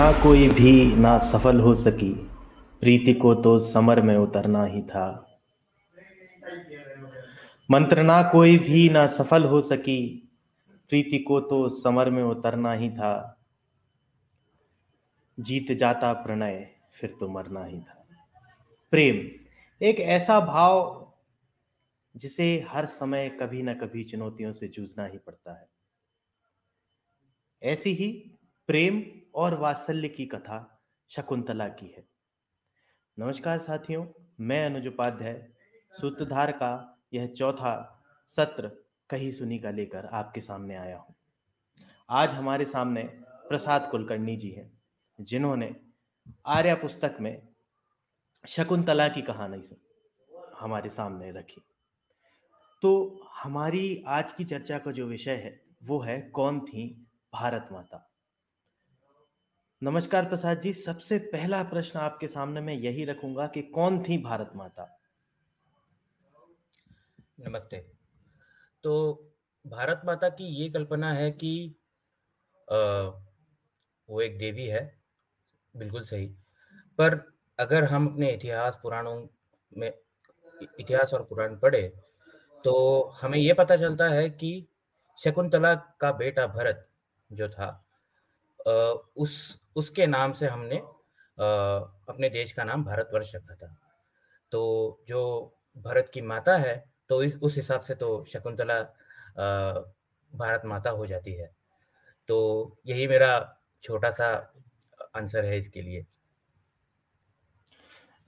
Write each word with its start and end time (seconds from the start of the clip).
मंत्रणा 0.00 0.22
कोई 0.22 0.48
भी 0.48 0.94
ना 0.96 1.18
सफल 1.18 1.60
हो 1.60 1.74
सकी, 1.74 2.12
प्रीति 2.80 3.14
को 3.14 3.34
तो 3.34 3.58
समर 3.58 4.00
में 4.00 4.16
उतरना 4.16 4.64
ही 4.64 4.82
था। 4.82 5.38
मंत्र 7.70 8.02
ना 8.02 8.22
कोई 8.22 8.58
भी 8.58 8.88
ना 8.88 9.06
सफल 9.06 9.44
हो 9.44 9.60
सकी, 9.60 10.28
प्रीति 10.88 11.18
को 11.18 11.40
तो 11.40 11.68
समर 11.68 12.10
में 12.10 12.22
उतरना 12.22 12.72
ही 12.72 12.90
था। 12.90 13.44
जीत 15.40 15.72
जाता 15.72 16.12
प्रणय, 16.12 16.70
फिर 17.00 17.16
तो 17.20 17.28
मरना 17.28 17.64
ही 17.64 17.80
था। 17.80 18.06
प्रेम, 18.90 19.30
एक 19.84 20.00
ऐसा 20.00 20.40
भाव 20.40 21.06
जिसे 22.16 22.66
हर 22.68 22.86
समय 22.86 23.28
कभी 23.28 23.62
ना 23.62 23.74
कभी 23.74 24.04
चुनौतियों 24.04 24.52
से 24.52 24.68
जूझना 24.68 25.06
ही 25.06 25.18
पड़ता 25.18 25.60
है। 25.60 25.68
ऐसी 27.62 27.94
ही 27.94 28.30
प्रेम 28.66 29.02
और 29.34 29.54
वात्सल्य 29.54 30.08
की 30.08 30.26
कथा 30.26 30.80
शकुंतला 31.08 31.68
की 31.68 31.86
है। 31.86 32.08
नमस्कार 33.18 33.58
साथियों, 33.58 34.06
मैं 34.40 34.66
अनुज 34.66 34.86
उपाध्याय, 34.86 35.48
सूत्रधार 36.00 36.52
का 36.52 36.98
यह 37.12 37.26
चौथा 37.26 38.02
सत्र 38.26 38.84
कही 39.10 39.32
सुनी 39.32 39.58
का 39.58 39.70
लेकर 39.70 40.06
आपके 40.06 40.40
सामने 40.40 40.76
आया 40.76 40.98
हूँ। 40.98 41.14
आज 42.10 42.30
हमारे 42.30 42.64
सामने 42.64 43.02
प्रसाद 43.48 43.88
कुलकर्णी 43.90 44.36
जी 44.36 44.50
हैं, 44.50 44.80
जिन्होंने 45.20 45.76
आर्या 46.46 46.74
पुस्तक 46.74 47.16
में 47.20 47.48
शकुंतला 48.48 49.08
की 49.08 49.22
कहानी 49.22 49.62
से 49.62 49.76
हमारे 50.58 50.90
सामने 50.90 51.30
रखी। 51.30 51.62
तो 52.82 53.20
हमारी 53.42 54.04
आज 54.06 54.32
की 54.32 54.44
चर्चा 54.44 54.78
का 54.78 54.92
जो 54.92 55.06
विषय 55.06 55.34
है, 55.34 55.64
वो 55.84 56.00
है 56.00 56.20
कौन 56.20 56.60
थी 56.60 57.06
भारत 57.32 57.68
माता? 57.72 58.09
नमस्कार 59.82 60.24
प्रसाद 60.24 60.60
जी 60.60 60.72
सबसे 60.72 61.18
पहला 61.18 61.62
प्रश्न 61.62 61.98
आपके 61.98 62.28
सामने 62.28 62.60
मैं 62.60 62.74
यही 62.74 63.04
रखूँगा 63.04 63.46
कि 63.46 63.62
कौन 63.62 64.02
थी 64.02 64.18
भारत 64.18 64.50
माता? 64.56 65.00
नमस्ते। 67.40 67.76
तो 68.84 68.92
भारत 69.66 70.02
माता 70.04 70.28
की 70.28 70.44
ये 70.44 70.68
कल्पना 70.70 71.12
है 71.12 71.30
कि 71.30 71.74
आ, 72.72 72.76
वो 74.08 74.20
एक 74.20 74.38
देवी 74.38 74.66
है 74.66 75.00
बिल्कुल 75.76 76.04
सही। 76.04 76.26
पर 76.98 77.34
अगर 77.58 77.84
हम 77.84 78.12
अपने 78.12 78.30
इतिहास 78.30 78.78
पुराणों 78.82 79.28
में 79.72 79.92
इतिहास 80.78 81.14
और 81.14 81.24
पुराण 81.24 81.56
पढ़े 81.56 81.82
तो 82.64 83.02
हमें 83.22 83.38
ये 83.38 83.52
पता 83.52 83.76
चलता 83.76 84.08
है 84.08 84.30
कि 84.30 84.68
शकुंतला 85.18 85.74
का 85.74 86.12
बेटा 86.12 86.46
भरत 86.46 86.88
जो 87.32 87.48
था 87.48 87.86
उस 89.16 89.59
उसके 89.76 90.06
नाम 90.06 90.32
से 90.32 90.46
हमने 90.46 90.76
अपने 90.76 92.28
देश 92.28 92.52
का 92.52 92.64
नाम 92.64 92.84
भारतवर्ष 92.84 93.34
रखा 93.34 93.54
था। 93.54 93.76
तो 94.52 95.02
जो 95.08 95.52
भरत 95.76 96.10
की 96.14 96.20
माता 96.20 96.56
है 96.56 96.84
तो 97.08 97.22
इस 97.22 97.36
उस 97.42 97.56
हिसाब 97.56 97.80
से 97.80 97.94
तो 97.94 98.24
शकुंतला 98.28 98.80
भारत 100.32 100.62
माता 100.64 100.90
हो 100.90 101.06
जाती 101.06 101.34
है। 101.34 101.50
तो 102.28 102.76
यही 102.86 103.06
मेरा 103.08 103.58
छोटा 103.82 104.10
सा 104.10 104.28
आंसर 105.16 105.44
है 105.44 105.58
इसके 105.58 105.82
लिए। 105.82 106.06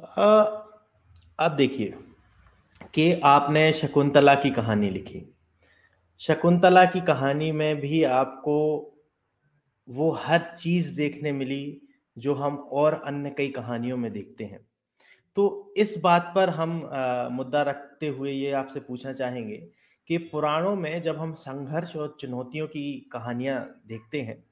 आ, 0.00 0.24
आप 1.38 1.50
देखिए 1.50 1.94
कि 2.94 3.12
आपने 3.24 3.72
शकुंतला 3.72 4.34
की 4.34 4.50
कहानी 4.50 4.90
लिखी। 4.90 5.22
शकुंतला 6.20 6.84
की 6.84 7.00
कहानी 7.00 7.52
में 7.52 7.76
भी 7.80 8.02
आपको 8.04 8.56
वो 9.88 10.10
हर 10.10 10.56
चीज़ 10.60 10.94
देखने 10.94 11.32
मिली 11.32 11.82
जो 12.18 12.34
हम 12.34 12.56
और 12.56 13.02
अन्य 13.06 13.30
कई 13.30 13.48
कहानियों 13.48 13.96
में 13.96 14.12
देखते 14.12 14.44
हैं। 14.44 14.66
तो 15.36 15.74
इस 15.76 15.94
बात 15.98 16.32
पर 16.34 16.50
हम 16.50 16.90
आ, 16.92 17.28
मुद्दा 17.28 17.62
रखते 17.62 18.08
हुए 18.08 18.32
ये 18.32 18.52
आपसे 18.52 18.80
पूछना 18.80 19.12
चाहेंगे 19.12 19.56
कि 20.08 20.18
पुराणों 20.18 20.76
में 20.76 21.02
जब 21.02 21.18
हम 21.18 21.34
संघर्ष 21.34 21.96
और 21.96 22.16
चुनौतियों 22.20 22.66
की 22.66 23.10
कहानियाँ 23.12 23.82
देखते 23.86 24.20
हैं 24.20 24.44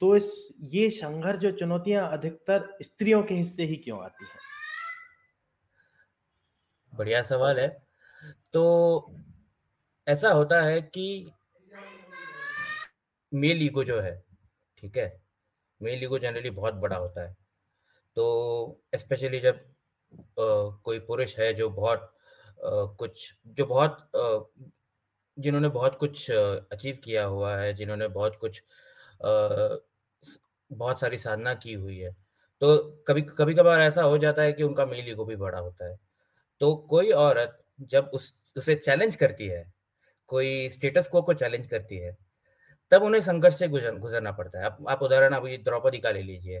तो 0.00 0.16
इस 0.16 0.54
ये 0.60 0.90
संघर्ष 0.90 1.44
और 1.44 1.52
चुनौतियाँ 1.52 2.08
अधिकतर 2.12 2.76
स्त्रियों 2.82 3.22
के 3.22 3.34
हिस्से 3.34 3.64
ही 3.64 3.76
क्यों 3.76 4.04
आती 4.04 4.24
हैं? 4.24 4.40
बढ़िया 6.94 7.22
सवाल 7.22 7.58
है। 7.60 7.68
तो 8.52 9.14
ऐसा 10.08 10.30
होता 10.30 10.62
है 10.62 10.80
कि 10.82 11.30
मेल 13.34 13.62
ईगो 13.62 13.84
जो 13.84 14.00
है 14.00 14.27
ठीक 14.78 14.96
है? 14.96 15.22
मेल 15.80 16.04
ईगो 16.04 16.18
जनरली 16.18 16.50
बहुत 16.50 16.74
बड़ा 16.74 16.96
होता 16.96 17.28
है। 17.28 17.36
तो 18.16 18.82
स्पेशली 18.96 19.40
जब 19.40 19.56
आ, 19.56 20.70
कोई 20.84 20.98
पुरुष 21.00 21.38
है 21.38 21.52
जो 21.54 21.70
बहुत 21.70 22.00
आ, 22.00 22.84
कुछ 22.94 23.34
जो 23.46 23.66
बहुत 23.66 23.98
आ, 24.16 24.40
जिन्होंने 25.38 25.68
बहुत 25.68 25.96
कुछ 25.96 26.30
अचीव 26.30 26.98
किया 27.04 27.24
हुआ 27.26 27.56
है 27.56 27.74
जिन्होंने 27.74 28.08
बहुत 28.08 28.36
कुछ 28.36 28.62
आ, 29.24 29.76
बहुत 30.70 31.00
सारी 31.00 31.18
साधना 31.18 31.54
की 31.54 31.72
हुई 31.74 31.98
है 31.98 32.12
तो 32.60 32.78
कभी 33.08 33.22
कभी 33.22 33.54
कभार 33.54 33.80
ऐसा 33.80 34.02
हो 34.02 34.18
जाता 34.18 34.42
है 34.42 34.52
कि 34.52 34.62
उनका 34.62 34.86
मेल 34.86 35.08
ईगो 35.10 35.24
भी 35.24 35.36
बड़ा 35.36 35.58
होता 35.58 35.90
है। 35.90 35.98
तो 36.60 36.76
कोई 36.90 37.12
औरत 37.12 37.64
जब 37.80 38.10
उस 38.14 38.34
उसे 38.56 38.74
चैलेंज 38.76 39.16
करती 39.16 39.46
है 39.48 39.64
कोई 40.28 40.70
स्टेटस 40.70 41.08
को 41.08 41.22
को 41.22 41.34
चैलेंज 41.34 41.66
करती 41.66 41.98
है 41.98 42.16
तब 42.92 43.02
उन्हें 43.02 43.20
संघर्ष 43.22 43.58
से 43.58 43.68
गुजर 43.68 43.94
गुजरना 43.94 44.32
पड़ता 44.32 44.58
है। 44.58 44.64
आप, 44.64 44.78
आप 44.88 45.02
उदाहरण 45.02 45.34
अभी 45.34 45.56
द्रौपदी 45.58 45.98
का 45.98 46.10
ले 46.10 46.22
लीजिए। 46.22 46.60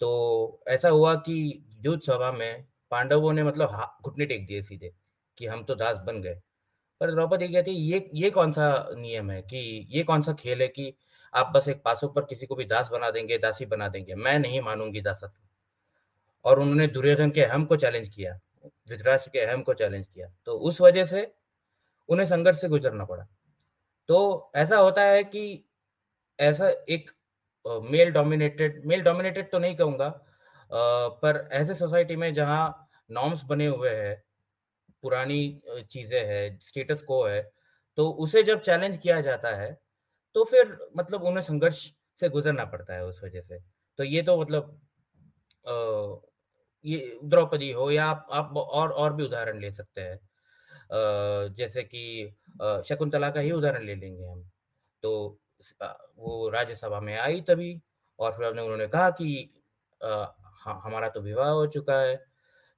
तो 0.00 0.62
ऐसा 0.68 0.88
हुआ 0.88 1.14
कि 1.14 1.64
युद्ध 1.86 2.02
सभा 2.02 2.32
में 2.32 2.66
पांडवों 2.90 3.32
ने 3.32 3.44
मतलब 3.44 3.96
घुटने 4.04 4.26
टेक 4.26 4.46
दिए 4.46 4.62
सीधे 4.62 4.92
कि 5.38 5.46
हम 5.46 5.64
तो 5.64 5.74
दास 5.74 5.96
बन 5.96 6.20
गए। 6.22 6.40
पर 7.00 7.10
द्रौपदी 7.10 7.48
कहती 7.48 7.70
है 7.70 7.76
ये 7.76 8.10
ये 8.14 8.30
कौन 8.30 8.52
सा 8.52 8.88
नियम 8.98 9.30
है 9.30 9.42
कि 9.42 9.86
ये 9.90 10.02
कौन 10.02 10.22
सा 10.22 10.32
खेल 10.32 10.62
है 10.62 10.68
कि 10.68 10.94
आप 11.34 11.52
बस 11.54 11.68
एक 11.68 11.82
पासों 11.84 12.08
पर 12.08 12.24
किसी 12.24 12.46
को 12.46 12.54
भी 12.54 12.64
दास 12.64 12.88
बना 12.92 13.10
देंगे 13.10 13.38
दासी 13.38 13.66
बना 13.66 13.88
देंगे? 13.88 14.14
मैं 14.14 14.38
नहीं 14.38 14.60
मानूँगी 14.60 15.00
दासत्व। 15.00 15.40
और 16.44 16.60
उन्होंने 16.60 16.86
दुर्योधन 16.86 17.30
के 17.30 17.42
अहम 17.42 17.64
को 17.64 17.76
चैलेंज 17.76 18.08
किया 18.08 18.38
धृतराष्ट्र 18.88 19.30
के 19.30 19.40
अहम 19.40 19.62
को 19.62 19.74
चैलेंज 19.74 20.06
किया। 20.06 20.28
तो 20.46 20.52
उस 20.52 20.80
वजह 20.80 21.04
से 21.04 21.32
उन्हें 22.08 22.26
संघर्ष 22.26 22.60
से 22.60 22.68
गुजरना 22.68 23.04
पड़ा। 23.04 23.26
तो 24.08 24.52
ऐसा 24.56 24.76
होता 24.76 25.02
है 25.02 25.22
कि 25.24 25.42
ऐसा 26.38 26.68
एक 26.90 27.10
मेल 27.90 28.10
डोमिनेटेड 28.12 28.82
मेल 28.86 29.02
डोमिनेटेड 29.02 29.50
तो 29.52 29.58
नहीं 29.58 29.76
कहूँगा 29.76 30.08
पर 31.22 31.48
ऐसे 31.52 31.74
सोसाइटी 31.74 32.16
में 32.16 32.32
जहाँ 32.34 32.88
नॉर्म्स 33.10 33.42
बने 33.44 33.66
हुए 33.66 33.90
हैं 33.90 34.16
पुरानी 35.04 35.40
चीज़ें 35.90 36.20
हैं 36.26 36.58
स्टेटस 36.62 37.02
को 37.02 37.24
है 37.24 37.42
तो 37.98 38.08
उसे 38.24 38.42
जब 38.42 38.60
चैलेंज 38.62 38.96
किया 38.98 39.20
जाता 39.20 39.56
है 39.56 39.72
तो 40.36 40.44
फिर 40.44 40.78
मतलब 40.98 41.24
उन्हें 41.24 41.42
संघर्ष 41.42 41.90
से 42.18 42.28
गुजरना 42.30 42.64
पड़ता 42.66 42.94
है 42.94 43.04
उस 43.06 43.20
वजह 43.24 43.40
से। 43.42 43.58
तो 43.98 44.04
ये 44.04 44.22
तो 44.22 44.40
मतलब 44.42 44.80
आ, 45.64 46.16
ये 46.84 47.18
द्रौपदी 47.24 47.70
हो 47.72 47.90
या 47.90 48.04
आप, 48.06 48.26
आप 48.32 48.56
और 48.58 48.92
और 48.92 49.14
भी 49.14 49.24
उदाहरण 49.24 49.60
ले 49.60 49.70
सकते 49.72 50.00
हैं। 50.02 50.18
जैसे 51.56 51.82
कि 51.84 52.34
शकुंतला 52.60 53.30
का 53.30 53.40
ही 53.40 53.50
उदाहरण 53.52 53.84
ले 53.84 53.94
लेंगे 53.94 54.24
हम। 54.24 54.42
तो 55.02 55.12
वो 56.18 56.48
राज्यसभा 56.50 57.00
में 57.00 57.16
आई 57.18 57.40
तभी 57.40 57.80
और 58.18 58.32
फिर 58.32 58.46
हमने 58.46 58.62
उन्होंने 58.62 58.86
कहा 58.88 59.10
कि 59.12 59.50
आ, 60.00 60.26
हमारा 60.64 61.08
तो 61.08 61.20
विवाह 61.20 61.48
हो 61.50 61.66
चुका 61.68 62.00
है। 62.00 62.16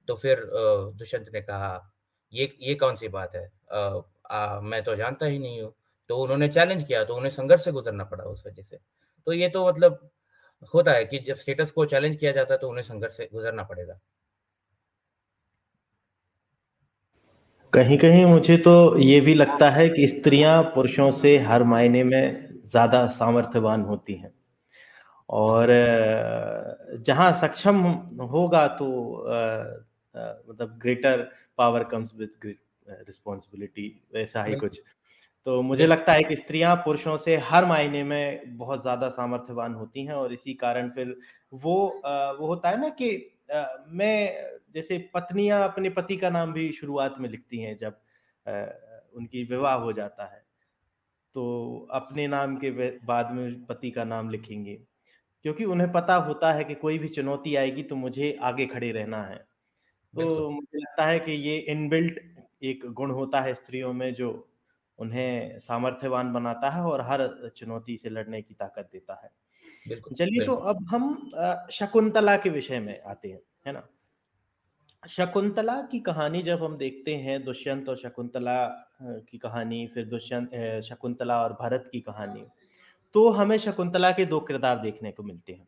तो 0.07 0.15
फिर 0.15 0.39
दुष्यंत 0.95 1.29
ने 1.33 1.41
कहा 1.41 1.71
ये 2.33 2.51
ये 2.61 2.75
कौन 2.75 2.95
सी 2.95 3.07
बात 3.09 3.35
है? 3.35 3.45
आ, 3.71 4.01
आ, 4.31 4.59
मैं 4.61 4.83
तो 4.83 4.95
जानता 4.95 5.25
ही 5.25 5.39
नहीं 5.39 5.61
हूँ। 5.61 5.73
तो 6.09 6.17
उन्होंने 6.17 6.47
चैलेंज 6.49 6.83
किया 6.83 7.03
तो 7.03 7.15
उन्हें 7.15 7.31
संघर्ष 7.31 7.63
से 7.65 7.71
गुजरना 7.71 8.03
पड़ा 8.05 8.23
उस 8.23 8.43
वजह 8.47 8.63
से। 8.63 8.79
तो 9.27 9.33
ये 9.33 9.49
तो 9.49 9.67
मतलब 9.67 10.09
होता 10.73 10.91
है 10.91 11.05
कि 11.05 11.19
जब 11.19 11.35
स्टेटस 11.37 11.71
को 11.71 11.85
चैलेंज 11.85 12.15
किया 12.15 12.31
जाता 12.31 12.53
है 12.53 12.59
तो 12.59 12.69
उन्हें 12.69 12.83
संघर्ष 12.83 13.17
से 13.17 13.29
गुजरना 13.33 13.63
पड़ेगा। 13.63 13.99
कहीं 17.73 17.97
कहीं 17.97 18.25
मुझे 18.25 18.57
तो 18.57 18.71
ये 18.99 19.19
भी 19.21 19.33
लगता 19.33 19.69
है 19.69 19.87
कि 19.89 20.07
स्त्रियाँ 20.07 20.61
पुरुषों 20.75 21.09
से 21.11 21.37
हर 21.39 21.63
मायने 21.63 22.03
में 22.03 22.37
ज़्यादा 22.65 23.05
सामर्थ्यवान 23.07 23.81
होती 23.81 24.13
हैं। 24.13 24.31
और 25.29 25.67
जहाँ 27.05 27.31
सक्षम 27.33 27.81
होगा 28.31 28.67
तो 28.67 28.87
मतलब 30.49 30.77
greater 30.81 31.29
power 31.57 31.83
comes 31.83 32.11
with 32.15 32.55
responsibility 32.87 33.87
वैसा 34.15 34.43
ही 34.43 34.55
कुछ। 34.55 34.81
तो 35.47 35.61
मुझे 35.61 35.87
लगता 35.87 36.13
है 36.13 36.23
कि 36.23 36.35
स्त्रियाँ 36.35 36.75
पुरुषों 36.75 37.17
से 37.17 37.37
हर 37.43 37.65
मायने 37.65 38.03
में 38.03 38.57
बहुत 38.57 38.81
ज़्यादा 38.81 39.09
सामर्थ्यवान 39.09 39.73
होती 39.73 40.05
हैं 40.05 40.13
और 40.13 40.33
इसी 40.33 40.53
कारण 40.55 40.89
फिर 40.89 41.15
वो 41.55 41.75
वो 42.39 42.47
होता 42.47 42.69
है 42.69 42.81
ना 42.81 42.89
कि 42.91 43.11
मैं 43.49 44.59
जैसे 44.73 44.97
पत्नियाँ 45.13 45.63
अपने 45.63 45.89
पति 45.89 46.17
का 46.17 46.29
नाम 46.29 46.53
भी 46.53 46.71
शुरुआत 46.73 47.15
में 47.19 47.29
लिखती 47.29 47.59
हैं 47.59 47.75
जब 47.77 48.01
उनकी 49.15 49.43
विवाह 49.45 49.75
हो 49.75 49.93
जाता 49.93 50.25
है 50.25 50.39
तो 51.35 51.45
अपने 51.93 52.27
नाम 52.27 52.57
के 52.57 52.71
बाद 53.05 53.31
में 53.31 53.65
पति 53.65 53.91
का 53.91 54.03
नाम 54.03 54.29
लिखेंगे 54.29 54.75
क्योंकि 55.45 55.65
उन्हें 55.65 55.91
पता 55.93 56.15
होता 56.17 56.53
है 56.53 56.63
कि 56.63 56.75
कोई 56.75 56.99
भी 56.99 57.07
चुनौती 57.09 57.55
आएगी 57.55 57.83
तो 57.83 57.95
मुझे 57.95 58.37
आगे 58.43 58.65
खड़े 58.67 58.91
रहना 58.91 59.23
है। 59.23 59.37
तो 60.13 60.49
मुझे 60.51 60.79
लगता 60.79 61.05
है 61.07 61.19
कि 61.19 61.31
ये 61.33 61.57
इनबिल्ट 61.69 62.19
एक 62.63 62.85
गुण 62.93 63.11
होता 63.11 63.41
है 63.41 63.53
स्त्रियों 63.55 63.93
में 63.93 64.13
जो 64.15 64.31
उन्हें 64.99 65.59
सामर्थ्यवान 65.59 66.33
बनाता 66.33 66.69
है 66.69 66.81
और 66.83 67.01
हर 67.01 67.27
चुनौती 67.57 67.97
से 67.97 68.09
लड़ने 68.09 68.41
की 68.41 68.53
ताकत 68.53 68.89
देता 68.93 69.21
है। 69.23 69.31
चलिए 69.85 70.41
तो 70.41 70.53
अब 70.71 70.85
हम 70.89 71.31
शकुंतला 71.71 72.35
के 72.37 72.49
विषय 72.49 72.79
में 72.79 72.99
आते 73.01 73.27
हैं, 73.29 73.39
है 73.67 73.73
ना? 73.73 73.87
शकुंतला 75.03 75.75
की 75.81 75.99
कहानी 75.99 76.41
जब 76.43 76.63
हम 76.63 76.77
देखते 76.77 77.15
हैं 77.15 77.43
दुष्यंत 77.43 77.89
और 77.89 77.97
शकुंतला 77.97 78.55
की 79.01 79.37
कहानी 79.37 79.85
फिर 79.87 80.05
दुष्यंत 80.05 80.51
शकुंतला 80.83 81.41
और 81.43 81.53
भरत 81.53 81.89
की 81.91 81.99
कहानी 82.01 82.45
तो 83.15 83.29
हमें 83.29 83.57
शकुंतला 83.57 84.11
के 84.11 84.25
दो 84.25 84.39
किरदार 84.39 84.79
देखने 84.79 85.11
को 85.11 85.23
मिलते 85.23 85.53
हैं। 85.53 85.67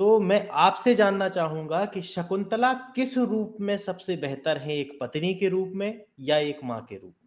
तो 0.00 0.18
मैं 0.20 0.46
आपसे 0.60 0.94
जानना 0.94 1.28
चाहूँगा 1.28 1.84
कि 1.84 2.02
शकुंतला 2.02 2.72
किस 2.96 3.16
रूप 3.18 3.56
में 3.60 3.76
सबसे 3.78 4.16
बेहतर 4.16 4.58
है 4.58 4.76
एक 4.76 4.98
पत्नी 5.00 5.34
के 5.34 5.48
रूप 5.48 5.72
में 5.74 6.04
या 6.20 6.38
एक 6.38 6.60
माँ 6.64 6.80
के 6.88 6.96
रूप 6.96 7.14
में? 7.22 7.23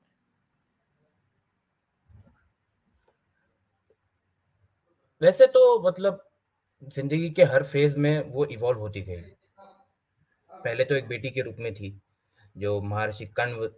वैसे 5.22 5.46
तो 5.48 5.62
मतलब 5.82 6.24
ज़िंदगी 6.94 7.30
के 7.30 7.44
हर 7.46 7.64
फ़ेज़ 7.64 7.98
में 7.98 8.32
वो 8.32 8.46
इवॉल्व 8.48 8.80
होती 8.80 9.02
गई। 9.02 9.22
पहले 10.52 10.84
तो 10.86 10.96
एक 10.96 11.08
बेटी 11.08 11.30
के 11.30 11.42
रूप 11.42 11.56
में 11.60 11.74
थी, 11.74 11.90
जो 12.56 12.80
महर्षि 12.82 13.26
कण्व 13.38 13.70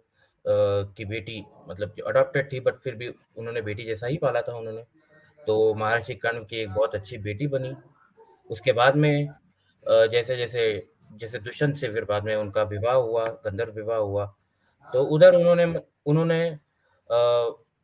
की 0.44 1.04
बेटी 1.04 1.44
मतलब 1.68 1.94
जो 1.98 2.04
अडॉप्टेड 2.06 2.52
थी 2.52 2.60
बट 2.60 2.78
फिर 2.84 2.94
भी 2.94 3.08
उन्होंने 3.08 3.62
बेटी 3.62 3.84
जैसा 3.84 4.06
ही 4.06 4.16
पाला 4.18 4.42
था 4.42 4.56
उन्होंने। 4.58 4.82
तो 5.38 5.74
महर्षि 5.74 6.14
कण्व 6.16 6.44
की 6.44 6.56
एक 6.56 6.68
बहुत 6.70 6.94
अच्छी 6.94 7.18
बेटी 7.20 7.46
बनी। 7.48 7.74
उसके 8.50 8.72
बाद 8.72 8.96
में 8.96 9.28
जैसे 9.86 10.36
जैसे 10.36 10.62
जैसे 11.20 11.38
दुष्यंत 11.40 11.76
से 11.76 11.88
फिर 11.92 12.04
बाद 12.04 12.24
में 12.24 12.34
उनका 12.36 12.62
विवाह 12.64 12.94
हुआ, 12.96 13.24
गंधर्व 13.26 13.72
विवाह 13.74 13.98
हुआ 13.98 14.26
तो 14.88 15.02
उधर 15.14 15.34
उन्होंने 15.36 15.64
उन्होंने 16.06 16.58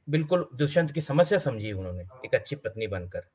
बिल्कुल 0.08 0.48
दुष्यंत 0.54 0.90
की 0.92 1.00
समस्या 1.02 1.38
समझी 1.38 1.72
उन्होंने, 1.72 2.02
एक 2.24 2.34
अच्छी 2.34 2.56
पत्नी 2.56 2.86
बनकर। 2.86 3.26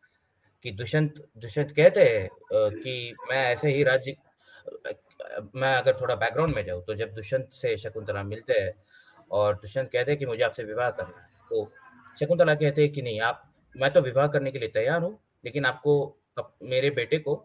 कि 0.63 0.72
दुष्यंत 0.72 1.24
दुष्यंत 1.38 1.72
कहते 1.72 2.04
हैं 2.04 2.30
कि 2.54 3.16
मैं 3.30 3.44
ऐसे 3.46 3.72
ही 3.72 3.84
राज्य 3.84 4.16
मैं 5.56 5.74
अगर 5.75 5.98
थोड़ा 6.02 6.16
बैकग्राउंड 6.16 6.56
में 6.56 6.63
जाऊँ 6.66 6.84
तो 6.86 6.96
जब 6.96 7.13
दुष्यंत 7.13 7.50
से 7.52 7.78
शकुंतला 7.78 8.24
मिलते 8.24 8.54
हैं 8.54 8.74
और 9.31 9.56
दुष्यंत 9.56 9.90
कहते 9.94 10.12
हैं 10.12 10.19
कि 10.19 10.25
मुझे 10.25 10.44
आपसे 10.44 10.63
विवाह 10.63 10.90
करना 10.90 11.22
है 11.22 11.28
तो 11.50 11.72
शकुंतला 12.19 12.56
कहते 12.56 12.81
हैं 12.81 12.92
कि 12.92 13.02
नहीं 13.02 13.22
आप 13.22 13.44
मैं 13.75 13.92
तो 13.94 14.02
विवाह 14.02 14.28
करने 14.28 14.52
के 14.52 14.60
लिए 14.60 14.69
तैयार 14.69 15.02
हूँ 15.02 15.18
लेकिन 15.46 15.66
आपको 15.66 15.94
अप, 16.38 16.56
मेरे 16.63 16.90
बेटे 16.90 17.18
को 17.18 17.36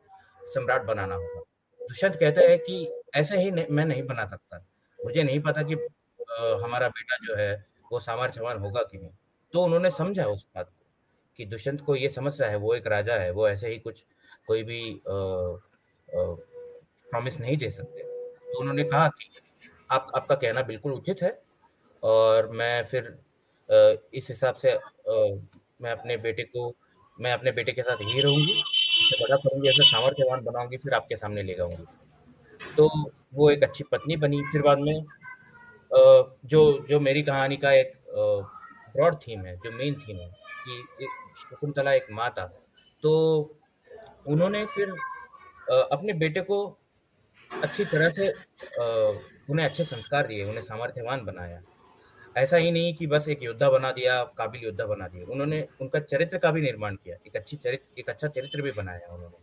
सम्राट 0.55 0.85
बनाना 0.85 1.15
होगा। 1.15 1.41
दुष्यंत 1.81 2.17
कहते 2.17 2.41
हैं 2.41 2.59
कि 2.59 2.89
ऐसे 3.15 3.39
ही 3.39 3.51
नहीं, 3.51 3.67
मैं 3.71 3.85
नहीं 3.85 4.03
बना 4.03 4.27
सकता। 4.27 4.59
मुझे 4.99 5.23
नहीं 5.23 5.41
पता 5.41 5.63
कि 5.63 5.75
आ, 5.75 6.65
हमारा 6.65 6.89
बेटा 6.89 7.17
जो 7.17 7.37
है 7.37 7.53
वो 7.93 8.01
सामर्थ्यवान 8.01 8.59
होगा 8.59 8.83
कि 8.83 8.99
नहीं। 8.99 9.11
तो 9.53 9.63
उन्होंने 9.63 9.91
समझा 9.91 10.25
उस 10.25 10.47
बात 10.57 10.71
को 11.39 11.45
दुष्यंत 11.51 11.81
को 11.81 11.97
ये 11.97 12.09
समस्या 12.09 12.49
है 12.49 12.57
वो 12.57 12.75
एक 12.75 12.87
राजा 12.87 13.15
है 13.15 13.31
वो 13.31 13.49
ऐसे 13.49 13.69
ही 13.69 13.79
कुछ 13.79 14.05
कोई 14.47 14.63
भी 14.63 14.81
आ, 15.09 15.13
आ, 15.13 16.35
प्रॉमिस 17.11 17.41
नहीं 17.41 17.57
दे 17.57 17.71
सकते। 17.71 18.03
तो 18.03 18.59
उन्होंने 18.61 18.85
कहा 18.85 19.09
कि 19.09 19.29
आप 19.91 20.11
आपका 20.15 20.35
कहना 20.35 20.63
बिल्कुल 20.63 20.93
उचित 20.93 21.23
है 21.23 21.43
और 22.03 22.49
मैं 22.51 22.85
फिर 22.85 23.19
इस 24.15 24.29
हिसाब 24.29 24.55
से 24.55 24.73
मैं 25.83 25.91
अपने 25.91 26.17
बेटे 26.17 26.43
को 26.43 26.75
मैं 27.21 27.33
अपने 27.33 27.53
बेटे 27.53 27.73
के 27.73 27.83
साथ 27.83 28.03
यही 28.03 28.21
रहूँगी 28.21 28.63
बड़ा 29.23 29.37
करूँगी 29.37 29.69
ऐसे 29.69 29.85
सामर्थ्यवान 29.85 30.45
बनाऊँगी 30.45 30.77
फिर 30.77 30.95
आपके 30.95 31.17
सामने 31.17 31.43
ले 31.43 31.55
जाऊँगी। 31.55 31.85
तो 32.77 32.89
वो 33.35 33.51
एक 33.51 33.63
अच्छी 33.65 33.85
पत्नी 33.85 34.17
बनी। 34.17 34.41
फिर 34.53 34.63
बाद 34.63 34.79
में 34.79 35.05
जो 36.47 36.87
जो 36.89 37.01
मेरी 37.01 37.23
कहानी 37.23 37.57
का 37.57 37.73
एक 37.73 37.93
ब्रॉड 38.97 39.17
थीम 39.17 39.45
है 39.45 39.57
जो 39.57 39.73
मेन 39.73 39.95
थीम 39.95 40.17
है 40.17 40.46
कि 40.67 41.07
शकुंतला 41.41 41.93
एक 41.93 42.07
माँ 42.13 42.31
था 42.31 42.47
तो 43.03 43.13
उन्होंने 44.27 44.65
फिर 44.67 44.91
अपने 45.71 46.13
बेटे 46.15 46.41
को 46.43 46.59
अच्छी 47.51 47.85
तरह 47.87 48.11
से 48.11 48.29
उन्हें 49.49 49.65
अच्छे 49.65 49.85
संस्कार 49.85 50.27
दिए, 50.27 50.45
उन्हें 50.45 50.63
सामर्थ्यवान 50.63 51.25
बनाया। 51.25 51.61
ऐसा 52.37 52.57
ही 52.57 52.71
नहीं 52.71 52.95
कि 52.95 53.07
बस 53.07 53.29
एक 53.29 53.43
योद्धा 53.43 53.69
बना 53.71 53.91
दिया, 53.93 54.23
काबिल 54.39 54.65
योद्धा 54.65 54.85
बना 54.87 55.09
दिया 55.09 55.25
उन्होंने, 55.33 55.67
उनका 55.81 56.01
चरित्र 56.01 56.39
का 56.39 56.51
भी 56.51 56.61
निर्माण 56.63 56.97
किया। 56.97 57.17
एक 57.27 57.37
अच्छी 57.37 57.57
चरित्र 57.57 58.01
एक 58.01 58.11
अच्छा 58.11 58.29
चरित्र 58.29 58.63
भी 58.63 58.71
बनाया 58.73 59.15
उन्होंने। 59.15 59.39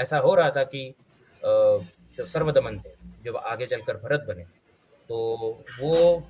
ऐसा 0.00 0.18
हो 0.18 0.34
रहा 0.34 0.50
था 0.50 0.64
कि 0.64 0.94
जो 1.42 2.24
सर्वदमन 2.26 2.78
थे, 2.78 2.90
जो 3.24 3.34
आगे 3.34 3.66
चलकर 3.66 3.96
भरत 3.98 4.24
बने 4.28 4.44
तो 5.10 5.16
वो 5.80 6.22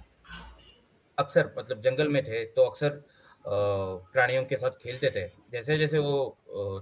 अक्सर 1.19 1.53
मतलब 1.59 1.81
जंगल 1.81 2.09
में 2.09 2.23
थे 2.25 2.45
तो 2.47 2.63
अक्सर 2.63 3.03
प्राणियों 3.45 4.45
के 4.45 4.57
साथ 4.57 4.71
खेलते 4.83 5.11
थे। 5.11 5.27
जैसे 5.53 5.77
जैसे 5.79 5.99
वो 5.99 6.37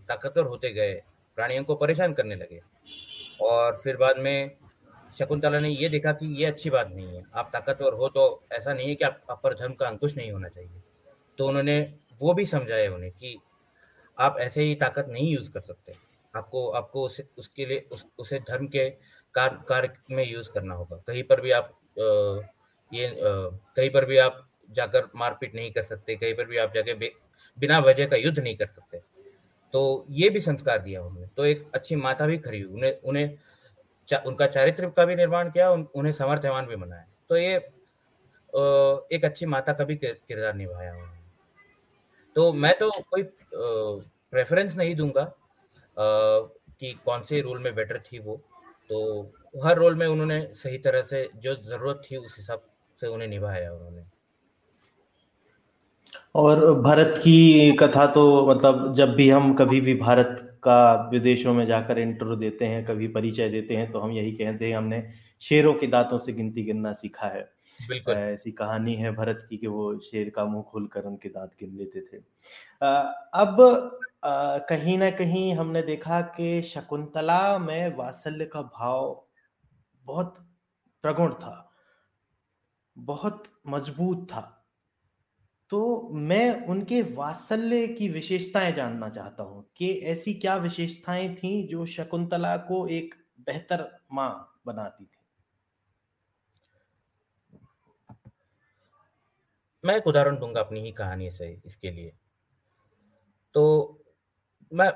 ताकतवर 0.09 0.45
होते 0.45 0.71
गए 0.73 0.93
प्राणियों 1.39 1.65
को 1.65 1.75
परेशान 1.75 2.13
करने 2.15 2.35
लगे। 2.35 2.61
और 3.41 3.81
फिर 3.85 3.97
बाद 3.97 4.19
में 4.19 4.57
शकुंतला 5.19 5.61
ने 5.61 5.69
ये 5.69 5.89
देखा 5.89 6.13
कि 6.13 6.27
ये 6.41 6.47
अच्छी 6.47 6.71
बात 6.71 6.91
नहीं 6.91 7.17
है। 7.17 7.23
आप 7.35 7.51
ताकतवर 7.53 7.95
हो 7.95 8.09
तो 8.09 8.43
ऐसा 8.53 8.75
नहीं 8.75 8.89
है 8.89 8.95
कि 8.95 9.05
आप, 9.05 9.21
आप 9.31 9.41
पर 9.45 9.55
धर्म 9.55 9.73
का 9.73 9.87
अंकुश 9.87 10.17
नहीं 10.17 10.31
होना 10.33 10.49
चाहिए। 10.49 10.83
तो 11.39 11.49
उन्होंने 11.49 11.81
वो 12.21 12.35
भी 12.35 12.47
समझाया 12.47 12.95
उन्हें 12.95 13.11
कि 13.13 13.37
आप 14.19 14.37
ऐसे 14.41 14.63
ही 14.63 14.75
ताकत 14.75 15.07
नहीं 15.09 15.33
यूज़ 15.35 15.51
कर 15.51 15.61
सकते। 15.61 15.93
आपको 16.35 16.69
आपको 16.71 17.05
उसे 17.07 17.27
उसके 17.39 17.67
लिए 17.67 17.87
उस, 17.93 18.05
उसे 18.19 18.39
धर्म 18.41 18.67
के 18.67 18.89
कार्य 19.35 19.59
कार 19.69 19.93
में 20.11 20.25
यूज़ 20.27 20.51
करना 20.51 20.75
होगा। 20.75 20.97
कहीं 21.07 21.23
पर 21.23 21.41
भी 21.41 21.51
आप 21.51 21.65
आ, 21.99 22.49
ये 22.93 23.11
कहीं 23.19 23.91
पर 23.91 24.05
भी 24.05 24.17
आप 24.19 24.47
जाकर 24.71 25.09
मारपीट 25.17 25.55
नहीं 25.55 25.71
कर 25.73 25.83
सकते 25.83 26.17
कहीं 26.17 26.35
पर 26.35 26.45
भी 26.47 26.57
आप 26.59 26.75
जाके 26.75 26.95
बिना 27.59 27.79
वजह 27.81 28.07
का 28.07 28.17
युद्ध 28.17 28.39
नहीं 28.39 28.57
कर 28.57 28.67
सकते। 28.67 28.99
तो 29.75 30.07
ये 30.11 30.29
भी 30.31 30.41
संस्कार 30.41 30.79
दिया 30.79 31.03
उन्होंने। 31.03 31.27
तो 31.37 31.45
एक 31.45 31.71
अच्छी 31.75 31.97
माता 31.97 32.27
भी 32.27 32.37
हुई 32.47 32.63
उन्हें 32.65 33.01
उन्हें 33.01 33.39
चा, 34.09 34.17
उनका 34.19 34.47
चारित्र 34.47 34.89
का 34.91 35.05
भी 35.05 35.15
निर्माण 35.17 35.51
किया 35.51 35.71
उन, 35.71 35.87
उन्हें 35.95 36.13
समर्थवान 36.13 36.67
भी 36.67 36.77
बनाया। 36.77 37.07
तो 37.29 37.37
ये 37.37 37.55
एक 39.13 39.25
अच्छी 39.25 39.47
माता 39.47 39.73
का 39.73 39.85
भी 39.85 39.97
किरदार 39.97 40.55
निभाया 40.55 40.93
उन्होंने। 40.93 41.21
तो 42.37 42.53
मैं 42.55 42.73
तो 42.79 42.91
कोई 43.11 43.23
प्रेफरेंस 43.53 44.77
नहीं 44.77 44.95
दूँगा 44.95 45.25
कि 45.97 46.93
कौन 47.05 47.23
से 47.23 47.41
रोल 47.41 47.59
में 47.59 47.75
बेटर 47.75 47.99
थी 48.03 48.19
वो। 48.19 48.37
तो 48.91 49.61
हर 49.65 49.77
रोल 49.77 49.95
में 49.95 50.07
उन्होंने 50.07 50.47
सही 50.55 50.79
तरह 50.79 51.03
से 51.03 51.29
जो 51.37 51.55
ज़रूरत 51.57 52.03
थी 52.05 52.17
उस 52.17 52.37
हिसाब 52.39 52.65
से 53.03 53.07
उन्हें 53.07 53.29
निभाया 53.29 53.73
उन्होंने। 53.73 54.05
और 56.35 56.81
भारत 56.83 57.15
की 57.19 57.73
कथा 57.73 58.07
तो 58.07 58.23
मतलब 58.47 58.95
जब 58.95 59.15
भी 59.15 59.29
हम 59.31 59.55
कभी 59.55 59.81
भी 59.81 59.95
भारत 59.95 60.61
का 60.63 61.09
विदेशों 61.11 61.55
में 61.55 61.65
जाकर 61.67 61.99
इंटरव्यू 61.99 62.37
देते 62.37 62.65
हैं 62.65 62.85
कभी 62.87 63.09
परिचय 63.09 63.49
देते 63.49 63.77
हैं 63.77 63.91
तो 63.93 64.01
हम 64.01 64.11
यही 64.11 64.33
कहते 64.33 64.69
हैं 64.69 64.77
हमने 64.77 65.03
शेरों 65.43 65.73
के 65.75 65.87
दांतों 65.87 66.19
से 66.19 66.33
गिनती 66.33 66.63
गिनना 66.63 66.93
सीखा 66.93 67.27
है। 67.27 67.43
बिल्कुल। 67.81 68.15
ऐसी 68.15 68.51
कहानी 68.53 68.95
है 68.95 69.11
भरत 69.13 69.47
की 69.51 69.57
कि 69.57 69.67
वो 69.67 69.99
शेर 70.01 70.31
का 70.31 70.45
मुँह 70.45 70.63
खोलकर 70.63 71.05
उनके 71.05 71.29
दांत 71.29 71.51
गिन 71.61 71.77
लेते 71.77 72.01
थे। 72.01 72.17
अब 72.83 73.57
कहीं 74.69 74.97
ना 74.99 75.11
कहीं 75.11 75.55
हमने 75.55 75.83
देखा 75.83 76.21
कि 76.21 76.63
शकुंतला 76.63 77.59
में 77.59 77.97
वात्सल्य 77.97 78.45
का 78.45 78.63
भाव 78.63 79.25
बहुत 80.07 80.35
प्रगुण 81.05 81.33
था। 81.35 81.72
बहुत 82.97 83.45
मज़बूत 83.67 84.27
था। 84.31 84.59
तो 85.71 86.09
मैं 86.13 86.67
उनके 86.67 87.03
वात्सल्य 87.03 87.89
की 87.89 88.09
विशेषताएँ 88.09 88.73
जानना 88.73 89.09
चाहता 89.09 89.43
हूँ 89.43 89.71
कि 89.77 89.93
ऐसी 89.93 90.35
क्या 90.35 90.57
विशेषताएँ 90.57 91.35
थी 91.35 91.69
जो 91.69 91.87
शकुंतला 91.87 92.57
को 92.57 92.87
एक 92.87 93.15
बेहतर 93.41 93.99
माँ 94.13 94.61
बनाती 94.67 95.05
थी? 95.05 95.19
मैं 99.85 99.97
एक 99.97 100.07
उदाहरण 100.07 100.39
दूँगा 100.39 100.61
अपनी 100.61 100.81
ही 100.81 100.93
कहानी 100.93 101.31
से 101.31 101.63
इसके 101.67 101.91
लिए। 101.91 102.13
तो 103.55 103.99
मैं 104.73 104.93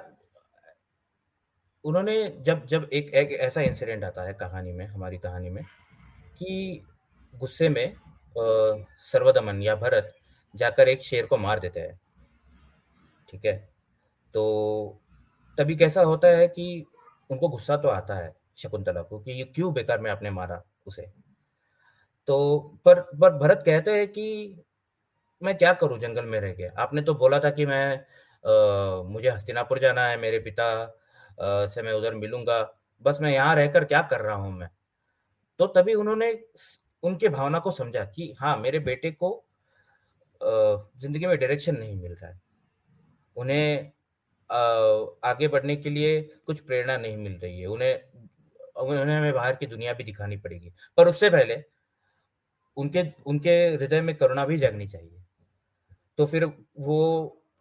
उन्होंने 1.84 2.36
जब 2.40 2.66
जब 2.66 2.88
एक, 2.92 3.14
एक 3.14 3.32
ऐसा 3.32 3.60
इंसिडेंट 3.60 4.04
आता 4.04 4.22
है 4.22 4.32
कहानी 4.34 4.72
में 4.72 4.86
हमारी 4.86 5.18
कहानी 5.18 5.50
में 5.50 5.64
कि 6.38 6.82
गुस्से 7.38 7.68
में 7.68 7.94
सर्वदमन 9.02 9.62
या 9.62 9.74
भरत 9.76 10.12
जाकर 10.54 10.88
एक 10.88 11.02
शेर 11.02 11.26
को 11.26 11.36
मार 11.36 11.60
देते 11.60 11.80
हैं। 11.80 11.98
ठीक 13.28 13.44
है? 13.44 13.56
तो 14.34 15.00
तभी 15.58 15.76
कैसा 15.76 16.02
होता 16.02 16.28
है 16.28 16.48
कि 16.48 16.84
उनको 17.30 17.48
गुस्सा 17.48 17.76
तो 17.76 17.88
आता 17.88 18.14
है 18.14 18.34
शकुंतला 18.58 19.02
को 19.02 19.18
कि 19.18 19.32
ये 19.32 19.44
क्यों 19.44 19.72
बेकार 19.74 20.00
में 20.00 20.10
आपने 20.10 20.30
मारा 20.30 20.62
उसे? 20.86 21.02
तो 22.28 22.58
पर 22.84 23.00
पर 23.00 23.38
भरत 23.38 23.62
कहते 23.66 23.90
हैं 23.90 24.06
कि 24.08 24.62
मैं 25.42 25.56
क्या 25.58 25.72
करूँ? 25.74 25.98
जंगल 25.98 26.24
में 26.24 26.40
रह 26.40 26.52
के 26.52 26.66
आपने 26.78 27.02
तो 27.02 27.14
बोला 27.14 27.38
था 27.40 27.50
कि 27.50 27.66
मैं 27.66 27.96
आ, 28.44 29.02
मुझे 29.02 29.28
हस्तिनापुर 29.30 29.78
जाना 29.78 30.06
है 30.06 30.16
मेरे 30.16 30.38
पिता 30.38 30.64
आ, 30.72 31.66
से 31.66 31.82
मैं 31.82 31.92
उधर 31.92 32.14
मिलूँगा। 32.14 32.62
बस 33.02 33.18
मैं 33.22 33.32
यहाँ 33.32 33.54
रहकर 33.54 33.84
क्या 33.84 34.02
कर 34.02 34.20
रहा 34.20 34.36
हूँ 34.36 34.52
मैं? 34.52 34.68
तो 35.60 35.66
तभी 35.66 35.94
उन्होंने 35.94 36.32
उनके 37.06 37.28
भावना 37.28 37.58
को 37.58 37.70
समझा 37.70 38.04
कि 38.06 38.32
हाँ 38.40 38.56
मेरे 38.56 38.78
बेटे 38.80 39.10
को 39.12 39.30
ज़िंदगी 40.40 41.26
में 41.26 41.36
डायरेक्शन 41.38 41.76
नहीं 41.76 41.96
मिल 41.96 42.12
रहा 42.12 42.30
है। 42.30 42.40
उन्हें 43.36 43.92
आगे 45.24 45.48
बढ़ने 45.48 45.76
के 45.76 45.90
लिए 45.90 46.20
कुछ 46.46 46.60
प्रेरणा 46.60 46.96
नहीं 46.96 47.16
मिल 47.16 47.32
रही 47.34 47.60
है। 47.60 47.66
उन्हें 47.66 47.94
उन्हें 48.76 49.16
हमें 49.16 49.32
बाहर 49.34 49.54
की 49.56 49.66
दुनिया 49.66 49.92
भी 49.92 50.04
दिखानी 50.04 50.36
पड़ेगी। 50.36 50.72
पर 50.98 51.08
उससे 51.08 51.30
पहले, 51.30 51.62
उनके 52.76 53.02
उनके 53.26 53.50
हृदय 53.66 54.00
में 54.00 54.14
करुणा 54.16 54.44
भी 54.46 54.58
जगनी 54.58 54.86
चाहिए। 54.88 55.22
तो 56.18 56.26
फिर 56.26 56.44
वो 56.80 56.98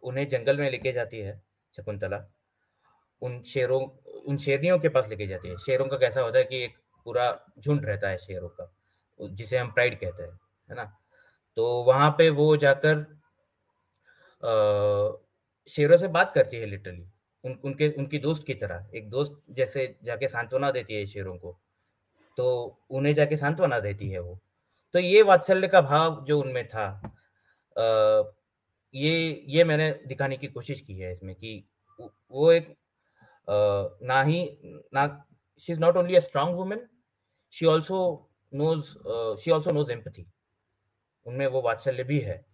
उन्हें 0.02 0.28
जंगल 0.28 0.58
में 0.58 0.70
लेके 0.70 0.92
जाती 0.92 1.18
है, 1.18 1.40
शकुंतला। 1.74 2.26
उन 3.22 3.42
शेरों, 3.44 3.80
उन 4.22 4.36
शेरनियों 4.36 4.78
के 4.78 4.88
पास 4.88 5.08
लेके 5.08 5.26
जाती 5.26 5.48
है। 5.48 5.56
शेरों 5.56 5.86
का 5.88 5.96
कैसा 5.96 6.20
होता 6.20 6.38
है 6.38 6.44
कि 6.44 6.62
एक 6.64 6.76
पूरा 7.06 7.30
झुंड 7.58 7.84
रहता 7.86 8.08
है 8.08 8.18
शेरों 8.18 8.48
का। 8.50 8.72
जिसे 9.20 9.58
हम 9.58 9.70
प्राइड 9.72 9.98
कहते 10.00 10.22
हैं 10.22 10.38
है 10.68 10.76
ना? 10.76 10.84
तो 11.56 11.82
वहाँ 11.84 12.10
पे 12.18 12.28
वो 12.30 12.56
जाकर 12.56 13.04
शेरों 15.68 15.96
से 15.96 16.08
बात 16.08 16.32
करती 16.34 16.56
है 16.56 16.66
लिटरली 16.66 17.06
उन, 17.44 17.58
उनके 17.64 17.88
उनकी 17.88 18.18
दोस्त 18.18 18.46
की 18.46 18.54
तरह। 18.54 18.90
एक 18.94 19.08
दोस्त 19.10 19.42
जैसे 19.50 19.96
जाके 20.04 20.28
सांत्वना 20.28 20.70
देती 20.70 20.94
है 20.94 21.06
शेरों 21.06 21.36
को 21.38 21.58
तो 22.38 22.78
उन्हें 22.90 23.14
जाके 23.14 23.36
सांत्वना 23.36 23.80
देती 23.80 24.08
है 24.10 24.18
वो। 24.20 24.38
तो 24.94 24.98
ये 24.98 25.22
वात्सल्य 25.22 25.68
का 25.68 25.80
भाव 25.80 26.24
जो 26.24 26.38
उनमें 26.40 26.66
था 26.68 26.86
आ, 27.76 28.22
ये 28.94 29.44
ये 29.48 29.64
मैंने 29.64 29.90
दिखाने 30.06 30.36
की 30.36 30.46
कोशिश 30.46 30.80
की 30.80 30.98
है 30.98 31.12
इसमें 31.12 31.34
कि 31.34 31.64
वो 32.00 32.52
एक 32.52 32.68
आ, 33.48 34.06
ना 34.06 34.22
ही 34.22 34.42
ना 34.94 35.06
she 35.60 35.72
is 35.72 35.80
not 35.80 35.96
only 35.96 36.16
a 36.16 36.20
strong 36.20 36.54
women 36.56 36.86
she 37.52 37.66
also 37.66 38.25
knows 38.52 38.92
she 39.42 39.50
also 39.50 39.70
knows 39.72 39.92
empathy 39.92 40.26
उनमें 41.26 41.46
वो 41.46 41.62
वात्सल्य 41.62 42.04
भी 42.04 42.18
है। 42.20 42.44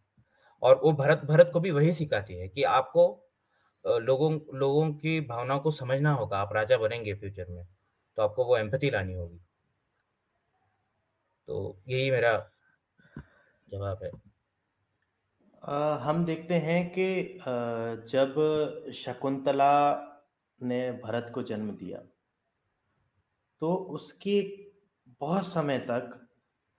और 0.63 0.81
वो 0.85 0.93
भरत 0.93 1.23
भरत 1.27 1.51
को 1.53 1.61
भी 1.61 1.71
वही 1.71 1.93
सिखाती 1.95 2.35
है 2.35 2.49
कि 2.49 2.63
आपको 2.65 3.05
लोगों 3.85 4.33
लोगों 4.59 4.93
की 4.95 5.21
भावनाओं 5.21 5.61
को 5.61 5.71
समझना 5.71 6.13
होगा 6.15 6.39
आप 6.39 6.53
राजा 6.55 6.77
बनेंगे 6.79 7.15
फ्यूचर 7.15 7.47
में 7.51 7.65
तो 8.19 8.23
आपको 8.23 8.45
वो 8.45 8.57
एम्पति 8.57 8.91
लानी 8.91 9.15
होगी। 9.15 9.41
तो 11.49 11.83
यही 11.89 12.11
मेरा 12.11 12.33
जवाब 13.69 14.05
है। 14.05 14.11
आ, 15.63 15.97
हम 15.97 16.25
देखते 16.25 16.55
हैं 16.55 16.89
कि 16.89 17.39
जब 18.11 18.35
शकुंतला 18.95 19.73
ने 20.61 20.81
भरत 20.93 21.31
को 21.35 21.43
जन्म 21.43 21.71
दिया 21.71 21.99
तो 23.63 23.75
उसकी 23.75 24.41
बहुत 25.23 25.47
समय 25.47 25.79
तक 25.79 26.29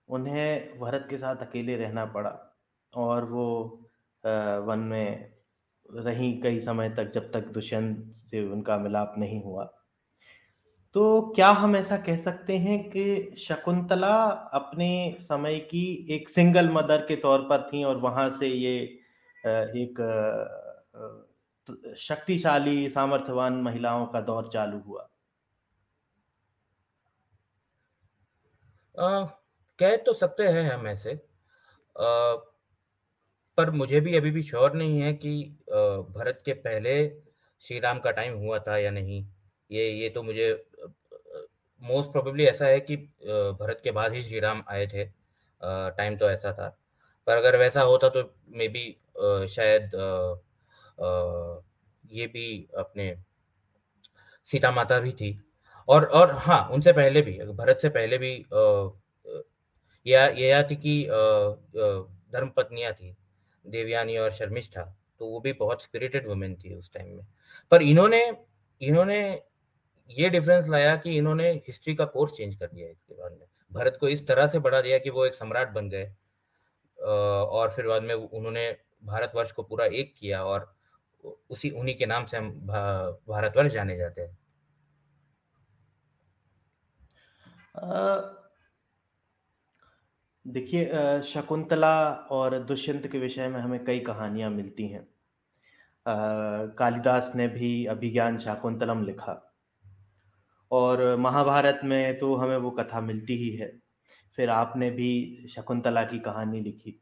उन्हें 0.08 0.78
भरत 0.80 1.06
के 1.10 1.18
साथ 1.18 1.36
अकेले 1.36 1.76
रहना 1.76 2.04
पड़ा 2.04 2.32
और 2.94 3.24
वो 3.24 3.46
वन 4.66 4.78
में 4.78 5.32
रही 5.94 6.32
कई 6.32 6.60
समय 6.60 6.90
तक 6.90 7.10
जब 7.10 7.30
तक 7.32 7.46
दुष्यंत 7.48 8.12
से 8.16 8.48
उनका 8.48 8.76
मिलाप 8.78 9.14
नहीं 9.18 9.42
हुआ। 9.44 9.64
तो 10.94 11.32
क्या 11.36 11.48
हम 11.50 11.76
ऐसा 11.76 11.96
कह 11.96 12.16
सकते 12.16 12.58
हैं 12.58 12.78
कि 12.90 13.34
शकुंतला 13.38 14.14
अपने 14.54 15.16
समय 15.20 15.58
की 15.60 15.84
एक 16.10 16.28
सिंगल 16.28 16.68
मदर 16.70 17.06
के 17.06 17.16
तौर 17.16 17.40
पर 17.40 17.68
थी 17.72 17.84
और 17.84 17.96
वहाँ 17.96 18.28
से 18.30 18.46
ये 18.46 18.76
एक 19.82 20.00
शक्तिशाली, 21.98 22.88
सामर्थ्यवान 22.90 23.52
महिलाओं 23.62 24.06
का 24.06 24.20
दौर 24.20 24.50
चालू 24.52 24.78
हुआ? 24.78 25.08
आ, 28.94 29.24
कह 29.78 29.96
तो 29.96 30.12
सकते 30.12 30.42
हैं 30.44 30.70
हम 30.70 30.86
ऐसे। 30.88 31.12
आ, 31.12 31.18
पर 33.58 33.70
मुझे 33.70 34.00
भी 34.00 34.16
अभी 34.16 34.30
भी 34.30 34.42
श्योर 34.42 34.74
नहीं 34.74 35.00
है 35.00 35.12
कि 35.14 35.32
भरत 36.10 36.42
के 36.46 36.52
पहले 36.62 36.94
श्री 37.62 37.78
राम 37.80 37.98
का 37.98 38.10
टाइम 38.10 38.38
हुआ 38.38 38.58
था 38.58 38.76
या 38.78 38.90
नहीं। 38.90 39.26
ये 39.70 39.88
ये 39.90 40.08
तो 40.10 40.22
मुझे 40.22 40.48
मोस्ट 41.82 42.10
प्रोबेबली 42.12 42.44
ऐसा 42.46 42.66
है 42.66 42.80
कि 42.80 42.96
भरत 43.60 43.80
के 43.84 43.90
बाद 43.90 44.14
ही 44.14 44.22
श्री 44.22 44.40
राम 44.40 44.62
आए 44.68 44.86
थे। 44.86 45.04
टाइम 45.96 46.16
तो 46.18 46.30
ऐसा 46.30 46.52
था। 46.52 46.68
पर 47.26 47.36
अगर 47.36 47.56
वैसा 47.58 47.82
होता 47.82 48.08
तो 48.08 48.22
मे 48.56 48.68
बी 48.68 48.86
शायद 49.48 49.90
ये 52.12 52.26
भी 52.26 52.46
अपने 52.78 53.14
सीता 54.46 54.70
माता 54.70 54.98
भी 55.00 55.12
थी। 55.12 55.32
और 55.88 56.04
और 56.06 56.32
हाँ 56.36 56.68
उनसे 56.72 56.92
पहले 56.92 57.22
भी, 57.22 57.38
भरत 57.40 57.78
से 57.82 57.88
पहले 57.90 58.18
भी 58.18 58.34
या 60.06 60.26
यह 60.28 60.62
थी 60.62 60.76
कि 60.76 61.04
धर्म 62.32 62.48
पत्नियाँ 62.56 62.92
थी, 62.92 63.16
देवयानी 63.64 64.16
और 64.16 64.32
शर्मिष्ठा 64.32 64.82
तो 65.20 65.26
वो 65.26 65.40
भी 65.40 65.52
बहुत 65.54 65.82
स्पिरिटेड 65.82 66.28
वुमेन 66.28 66.54
थी 66.54 66.74
उस 66.74 66.92
टाइम 66.94 67.16
में। 67.16 67.26
पर 67.72 67.82
इन्होंने 67.82 68.20
इन्होंने 68.80 69.20
ये 70.10 70.28
डिफरेंस 70.30 70.68
लाया 70.68 70.94
कि 70.96 71.16
इन्होंने 71.18 71.50
हिस्ट्री 71.66 71.94
का 71.94 72.04
कोर्स 72.06 72.32
चेंज 72.32 72.54
कर 72.54 72.66
दिया 72.66 72.88
इसके 72.88 73.14
बाद 73.14 73.32
में। 73.32 73.46
भारत 73.72 73.96
को 74.00 74.08
इस 74.08 74.26
तरह 74.26 74.46
से 74.46 74.58
बढ़ा 74.58 74.80
दिया 74.80 74.98
कि 74.98 75.10
वो 75.10 75.24
एक 75.26 75.34
सम्राट 75.34 75.70
बन 75.72 75.88
गए 75.88 76.12
और 76.98 77.70
फिर 77.70 77.86
बाद 77.86 78.02
में 78.02 78.14
उन्होंने 78.14 78.70
भारतवर्ष 79.04 79.52
को 79.52 79.62
पूरा 79.62 79.84
एक 79.86 80.14
किया 80.18 80.44
और 80.44 80.72
उसी 81.50 81.70
उन्हीं 81.70 81.94
के 81.96 82.06
नाम 82.06 82.24
से 82.24 82.36
हम 82.36 82.50
भारतवर्ष 83.28 83.72
जाने 83.72 83.96
जाते 83.96 84.22
हैं। 84.22 84.36
देखिए 90.46 91.20
शकुंतला 91.22 92.12
और 92.30 92.58
दुष्यंत 92.58 93.06
के 93.06 93.18
विषय 93.18 93.48
में 93.48 93.60
हमें 93.60 93.84
कई 93.84 94.00
कहानियाँ 94.00 94.50
मिलती 94.50 94.86
हैं। 94.88 95.06
कालिदास 96.78 97.32
ने 97.36 97.48
भी 97.48 97.86
अभिज्ञान 97.86 98.38
शाकुंतलम 98.38 99.04
लिखा। 99.04 99.40
और 100.70 101.16
महाभारत 101.16 101.80
में 101.84 102.18
तो 102.18 102.34
हमें 102.34 102.56
वो 102.56 102.70
कथा 102.70 103.00
मिलती 103.00 103.36
ही 103.36 103.50
है। 103.50 103.72
फिर 104.36 104.50
आपने 104.50 104.90
भी 104.90 105.46
शकुंतला 105.50 106.04
की 106.04 106.18
कहानी 106.18 106.60
लिखी। 106.60 107.00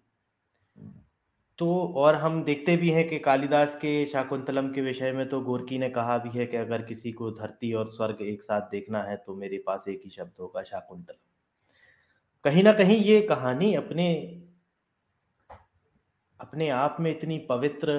तो 1.62 1.74
और 1.96 2.14
हम 2.14 2.42
देखते 2.44 2.76
भी 2.76 2.88
हैं 2.90 3.06
कि 3.08 3.18
कालिदास 3.18 3.74
के 3.74 3.90
शाकुंतलम 4.06 4.68
के 4.68 4.80
विषय 4.80 5.12
में 5.12 5.28
तो 5.28 5.40
गोरकी 5.40 5.78
ने 5.78 5.88
कहा 5.88 6.16
भी 6.18 6.30
है 6.30 6.46
कि 6.46 6.56
अगर 6.56 6.82
किसी 6.82 7.10
को 7.12 7.30
धरती 7.30 7.72
और 7.72 7.88
स्वर्ग 7.88 8.22
एक 8.22 8.42
साथ 8.42 8.60
देखना 8.60 9.02
है 9.02 9.16
तो 9.16 9.34
मेरे 9.34 9.62
पास 9.66 9.84
एक 9.88 10.00
ही 10.04 10.10
शब्द 10.10 10.40
होगा, 10.40 10.62
शाकुंतलम। 10.62 11.18
कहीं 12.44 12.62
ना 12.62 12.72
कहीं 12.72 12.96
ये 12.96 13.20
कहानी 13.20 13.74
अपने 13.74 14.06
अपने 16.40 16.68
आप 16.68 16.96
में 17.00 17.10
इतनी 17.10 17.38
पवित्र 17.38 17.94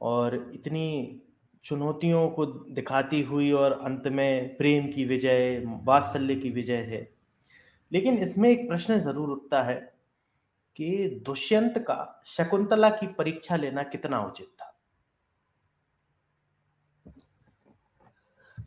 और 0.00 0.36
इतनी 0.54 1.20
चुनौतियों 1.64 2.28
को 2.30 2.46
दिखाती 2.46 3.22
हुई 3.22 3.50
और 3.52 3.72
अंत 3.74 4.08
में 4.08 4.56
प्रेम 4.56 4.88
की 4.88 5.04
विजय, 5.04 5.62
वात्सल्य 5.84 6.36
की 6.36 6.50
विजय 6.50 6.82
है। 6.88 7.08
लेकिन 7.92 8.18
इसमें 8.18 8.50
एक 8.50 8.68
प्रश्न 8.68 9.00
ज़रूर 9.00 9.30
उठता 9.30 9.62
है 9.62 9.97
कि 10.78 11.20
दुष्यंत 11.26 11.78
का 11.78 12.22
शकुंतला 12.26 12.88
की 12.90 13.06
परीक्षा 13.06 13.56
लेना 13.56 13.82
कितना 13.82 14.20
उचित 14.24 14.46
था? 14.46 14.74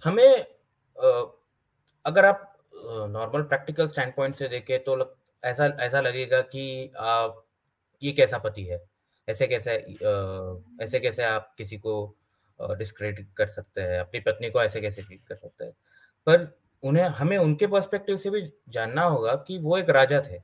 हमें 0.04 0.46
अगर 2.06 2.26
आप 2.26 2.48
नॉर्मल 3.10 3.42
प्रैक्टिकल 3.42 3.88
स्टैंड 3.88 4.14
पॉइंट 4.16 4.36
से 4.36 4.48
देखें 4.48 4.84
तो 4.84 4.98
ऐसा 5.44 5.66
ऐसा 5.82 6.02
लगेगा 6.02 6.42
कि 6.42 6.92
आप, 7.00 7.46
ये 8.02 8.12
कैसा 8.12 8.38
पति 8.38 8.64
है? 8.66 8.82
ऐसे 9.28 9.48
कैसे 9.48 9.76
ऐसे 10.84 11.00
कैसे 11.00 11.24
आप 11.24 11.54
किसी 11.58 11.78
को 11.78 11.94
डिस्क्रेडिट 12.60 13.28
कर 13.38 13.48
सकते 13.48 13.82
हैं? 13.82 14.00
अपनी 14.00 14.20
पत्नी 14.20 14.50
को 14.50 14.62
ऐसे 14.64 14.82
कैसे 14.82 15.02
ट्रीट 15.02 15.24
कर 15.28 15.36
सकते 15.36 15.66
हैं? 15.66 15.74
पर 16.28 16.48
उन्हें, 16.84 17.04
हमें 17.06 17.38
उनके 17.38 17.68
पर्सपेक्टिव 17.68 18.18
से 18.18 18.30
भी 18.30 18.42
जानना 18.70 19.04
होगा 19.04 19.36
कि 19.48 19.58
वो 19.58 19.78
एक 19.78 19.90
राजा 19.90 20.22
थे, 20.30 20.42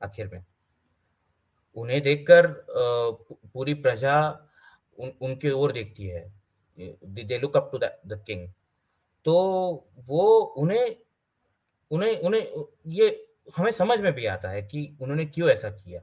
आखिर 0.00 0.30
में। 0.32 0.44
उन्हें 1.76 2.00
देखकर 2.02 2.46
पूरी 2.68 3.74
प्रजा 3.76 4.18
उन, 4.98 5.12
उनके 5.22 5.50
ओर 5.50 5.72
देखती 5.72 6.06
है। 6.06 6.24
They 6.78 7.38
look 7.38 7.56
up 7.56 7.68
to 7.72 7.78
the 7.78 8.22
king 8.26 8.48
तो 9.26 9.34
वो 10.08 10.24
उन्हें 10.58 10.96
उन्हें 11.90 12.20
उन्हें 12.20 12.64
ये 12.92 13.08
हमें 13.56 13.70
समझ 13.72 13.98
में 14.00 14.12
भी 14.12 14.26
आता 14.26 14.48
है 14.50 14.62
कि 14.62 14.96
उन्होंने 15.02 15.24
क्यों 15.26 15.48
ऐसा 15.50 15.70
किया। 15.70 16.00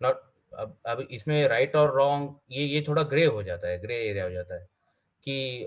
नॉट 0.00 0.22
अब 0.52 0.76
अब 0.86 1.00
इसमें 1.10 1.46
राइट 1.48 1.76
और 1.76 1.94
रॉन्ग 1.96 2.34
ये 2.50 2.64
ये 2.64 2.84
थोड़ा 2.88 3.02
ग्रे 3.02 3.24
हो 3.26 3.42
जाता 3.42 3.68
है 3.68 3.80
ग्रे 3.82 3.96
एरिया 4.08 4.24
हो 4.24 4.30
जाता 4.30 4.54
है 4.54 4.66
कि 5.26 5.66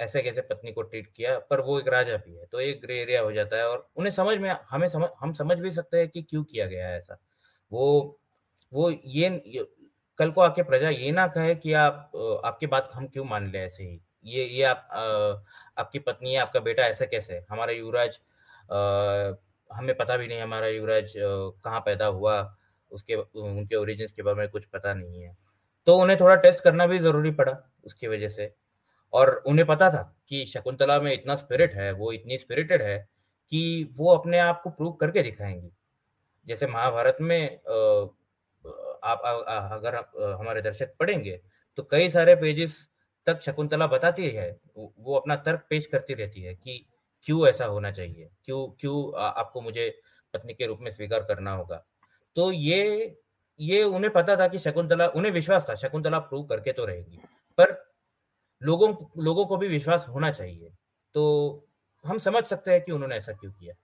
ऐसे 0.00 0.22
कैसे 0.22 0.40
पत्नी 0.40 0.72
को 0.72 0.82
ट्रीट 0.82 1.06
किया 1.16 1.38
पर 1.50 1.60
वो 1.60 1.78
एक 1.80 1.88
राजा 1.88 2.16
भी 2.16 2.34
है 2.34 2.46
तो 2.46 2.60
एक 2.60 2.80
ग्रे 2.82 3.00
एरिया 3.02 3.20
हो 3.22 3.32
जाता 3.32 3.56
है 3.56 3.68
और 3.68 3.86
उन्हें 3.96 4.10
समझ 4.12 4.36
में 4.38 4.50
हमें 4.70 4.88
समझ 4.88 5.08
हम 5.20 5.32
समझ 5.32 5.58
भी 5.60 5.70
सकते 5.70 5.98
हैं 5.98 6.08
कि 6.08 6.22
क्यों 6.22 6.42
किया 6.44 6.66
गया 6.66 6.88
है 6.88 6.98
ऐसा। 6.98 7.18
वो 7.72 8.19
वो 8.72 8.90
ये, 8.90 9.28
कल 10.18 10.30
को 10.30 10.40
आके 10.40 10.62
प्रजा 10.62 10.88
ये 10.90 11.10
ना 11.12 11.26
कहे 11.28 11.54
कि 11.56 11.72
आप 11.74 12.10
आपकी 12.46 12.66
बात 12.68 12.90
हम 12.94 13.06
क्यों 13.08 13.24
मान 13.26 13.50
ले 13.52 13.58
ऐसे 13.60 13.84
ही? 13.84 14.00
ये 14.24 14.44
ये 14.46 14.62
आप 14.64 14.88
आ, 14.92 15.80
आपकी 15.82 15.98
पत्नी 16.00 16.32
है 16.34 16.40
आपका 16.40 16.60
बेटा 16.60 16.82
ऐसा 16.84 17.04
कैसे? 17.06 17.44
हमारा 17.50 17.72
युवराज 17.72 18.18
हमें 19.70 19.94
पता 19.96 20.16
भी 20.16 20.26
नहीं 20.28 20.40
हमारा 20.40 20.66
युवराज 20.68 21.12
कहाँ 21.18 21.80
पैदा 21.80 22.06
हुआ 22.08 22.36
उसके 22.92 23.14
उनके 23.16 23.76
ओरिजिन 23.76 24.06
के 24.16 24.22
बारे 24.22 24.36
में 24.38 24.48
कुछ 24.50 24.64
पता 24.66 24.94
नहीं 24.94 25.22
है। 25.22 25.36
तो 25.86 25.96
उन्हें 25.98 26.18
थोड़ा 26.20 26.34
टेस्ट 26.36 26.60
करना 26.64 26.86
भी 26.86 26.98
ज़रूरी 26.98 27.30
पड़ा 27.32 27.52
उसकी 27.84 28.06
वजह 28.08 28.28
से। 28.28 28.52
और 29.12 29.30
उन्हें 29.48 29.66
पता 29.68 29.90
था 29.90 30.02
कि 30.28 30.44
शकुंतला 30.46 30.98
में 31.00 31.12
इतना 31.12 31.36
स्पिरिट 31.36 31.74
है 31.74 31.92
वो 31.94 32.12
इतनी 32.12 32.38
स्पिरिटेड 32.38 32.82
है 32.82 32.98
कि 33.52 33.90
वो 33.98 34.14
अपने 34.16 34.38
आप 34.40 34.60
को 34.64 34.70
प्रूव 34.70 34.92
करके 35.00 35.22
दिखाएँगी। 35.22 35.70
जैसे 36.46 36.66
महाभारत 36.68 37.16
में 37.22 37.60
आप 39.04 39.22
अगर 39.72 39.94
आप 39.94 40.12
हमारे 40.40 40.62
दर्शक 40.62 40.94
पढ़ेंगे 41.00 41.40
तो 41.78 41.82
कई 41.90 42.10
सारे 42.10 42.34
पेजेस 42.36 42.76
तक 43.26 43.40
शकुंतला 43.42 43.86
बताती 43.86 44.28
है, 44.28 44.50
वो 44.76 45.16
अपना 45.16 45.36
तर्क 45.38 45.66
पेश 45.70 45.86
करती 45.86 46.14
रहती 46.14 46.42
है 46.42 46.54
कि 46.54 46.84
क्यों 47.26 47.46
ऐसा 47.48 47.64
होना 47.66 47.90
चाहिए, 47.92 48.30
क्यों 48.44 48.66
क्यों 48.80 49.20
आपको 49.22 49.60
मुझे 49.60 49.88
पत्नी 50.34 50.54
के 50.54 50.66
रूप 50.66 50.78
में 50.80 50.90
स्वीकार 50.90 51.22
करना 51.24 51.52
होगा। 51.52 51.84
तो 52.36 52.50
ये 52.52 53.16
ये 53.60 53.82
उन्हें 53.84 54.12
पता 54.12 54.36
था 54.36 54.46
कि 54.48 54.58
शकुंतला, 54.58 55.06
उन्हें 55.08 55.32
विश्वास 55.32 55.66
था, 55.68 55.74
शकुंतला 55.74 56.18
प्रूव 56.20 56.44
करके 56.46 56.72
तो 56.72 56.84
रहेगी। 56.84 57.18
पर 57.58 57.72
लोगों 58.62 58.94
लोगों 59.24 59.44
को 59.46 59.56
भी 59.56 59.68
विश्वास 59.68 60.06
होना 60.08 60.30
चाहिए। 60.32 60.70
तो 61.14 61.22
हम 62.04 62.18
समझ 62.18 62.44
सकते 62.44 62.70
हैं 62.72 62.82
कि 62.84 62.92
उन्होंने 62.92 63.16
ऐसा 63.16 63.32
क्यों 63.32 63.52
किया। 63.52 63.74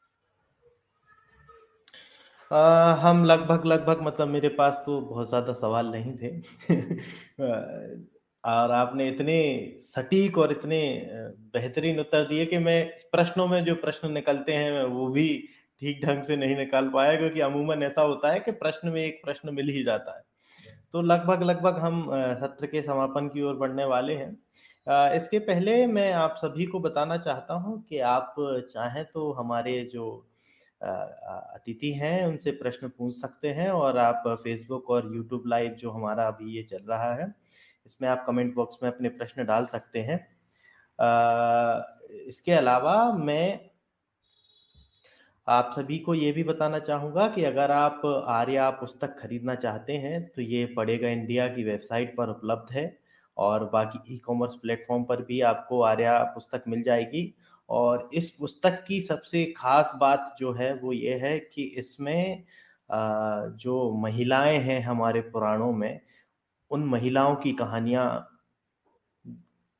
आ, 2.50 2.92
हम 2.94 3.24
लगभग 3.24 3.64
लगभग 3.66 4.00
मतलब 4.02 4.28
मेरे 4.28 4.48
पास 4.48 4.82
तो 4.86 5.00
बहुत 5.00 5.28
ज़्यादा 5.28 5.52
सवाल 5.52 5.86
नहीं 5.86 6.16
थे। 6.16 6.30
और 8.44 8.70
आपने 8.72 9.08
इतने 9.08 9.36
सटीक 9.82 10.38
और 10.38 10.52
इतने 10.52 10.78
बेहतरीन 11.54 12.00
उत्तर 12.00 12.24
दिए 12.24 12.44
कि 12.46 12.58
मैं 12.58 12.78
प्रश्नों 13.12 13.46
में 13.46 13.64
जो 13.64 13.74
प्रश्न 13.76 14.10
निकलते 14.12 14.52
हैं 14.52 14.84
वो 14.84 15.08
भी 15.08 15.26
ठीक 15.82 16.04
ढंग 16.04 16.22
से 16.22 16.36
नहीं 16.36 16.56
निकाल 16.56 16.88
पाया 16.88 17.16
क्योंकि 17.16 17.40
अमूमन 17.40 17.82
ऐसा 17.82 18.02
होता 18.02 18.32
है 18.32 18.40
कि 18.40 18.52
प्रश्न 18.60 18.88
में 18.88 19.02
एक 19.02 19.20
प्रश्न 19.24 19.54
मिल 19.54 19.68
ही 19.68 19.82
जाता 19.84 20.16
है। 20.16 20.22
तो 20.92 21.02
लगभग 21.02 21.42
लगभग 21.42 21.78
हम 21.78 22.04
सत्र 22.40 22.66
के 22.66 22.82
समापन 22.82 23.28
की 23.28 23.42
ओर 23.42 23.56
बढ़ने 23.56 23.84
वाले 23.86 24.14
हैं। 24.14 24.30
इसके 25.16 25.38
पहले 25.40 25.86
मैं 25.88 26.12
आप 26.14 26.36
सभी 26.38 26.66
को 26.66 26.80
बताना 26.80 27.16
चाहता 27.18 27.54
हूँ 27.54 27.82
कि 27.82 27.98
आप 28.10 28.34
चाहें 28.72 29.04
तो 29.04 29.32
हमारे 29.32 29.82
जो 29.84 30.06
अतिथि 30.80 31.92
हैं, 31.92 32.26
उनसे 32.26 32.50
प्रश्न 32.52 32.88
पूछ 32.88 33.14
सकते 33.14 33.48
हैं 33.50 33.68
और 33.70 33.98
आप 33.98 34.22
फेसबुक 34.44 34.90
और 34.90 35.14
यूट्यूब 35.14 35.42
लाइव 35.46 35.74
जो 35.74 35.90
हमारा 35.90 36.26
अभी 36.28 36.56
ये 36.56 36.62
चल 36.62 36.82
रहा 36.88 37.12
है, 37.14 37.32
इसमें 37.86 38.08
आप 38.08 38.24
कमेंट 38.26 38.54
बॉक्स 38.54 38.78
में 38.82 38.90
अपने 38.90 39.08
प्रश्न 39.10 39.44
डाल 39.46 39.66
सकते 39.66 40.00
हैं। 40.00 40.18
इसके 42.28 42.52
अलावा 42.52 43.12
मैं 43.12 43.60
आप 45.46 45.70
सभी 45.76 45.98
को 45.98 46.14
ये 46.14 46.30
भी 46.32 46.42
बताना 46.44 46.78
चाहूँगा 46.78 47.26
कि 47.28 47.44
अगर 47.44 47.70
आप 47.70 48.02
आर्या 48.28 48.68
पुस्तक 48.70 49.16
खरीदना 49.18 49.54
चाहते 49.54 49.92
हैं 49.96 50.22
तो 50.28 50.42
ये 50.42 50.64
पड़ेगा 50.66 51.08
इंडिया 51.08 51.46
की 51.48 51.64
वेबसाइट 51.64 52.16
पर 52.16 52.28
उपलब्ध 52.28 52.72
है 52.72 52.86
और 53.36 53.64
बाकी 53.64 54.14
ई 54.14 54.18
कॉमर्स 54.18 54.54
प्लेटफॉर्म 54.54 55.04
पर 55.04 55.22
भी 55.22 55.40
आपको 55.40 55.80
आर्या 55.82 56.18
पुस्तक 56.34 56.64
मिल 56.68 56.82
जाएगी 56.82 57.22
और 57.68 58.10
इस 58.14 58.30
पुस्तक 58.30 58.84
की 58.88 59.00
सबसे 59.00 59.44
खास 59.56 59.92
बात 59.96 60.36
जो 60.38 60.52
है 60.52 60.74
वो 60.74 60.92
ये 60.92 61.14
है 61.14 61.38
कि 61.38 61.62
इसमें 61.62 62.44
जो 63.56 63.92
महिलाएँ 63.92 64.58
हैं 64.58 64.82
हमारे 64.82 65.20
पुराणों 65.20 65.72
में 65.72 66.00
उन 66.70 66.84
महिलाओं 66.84 67.36
की 67.36 67.52
कहानियाँ 67.52 68.32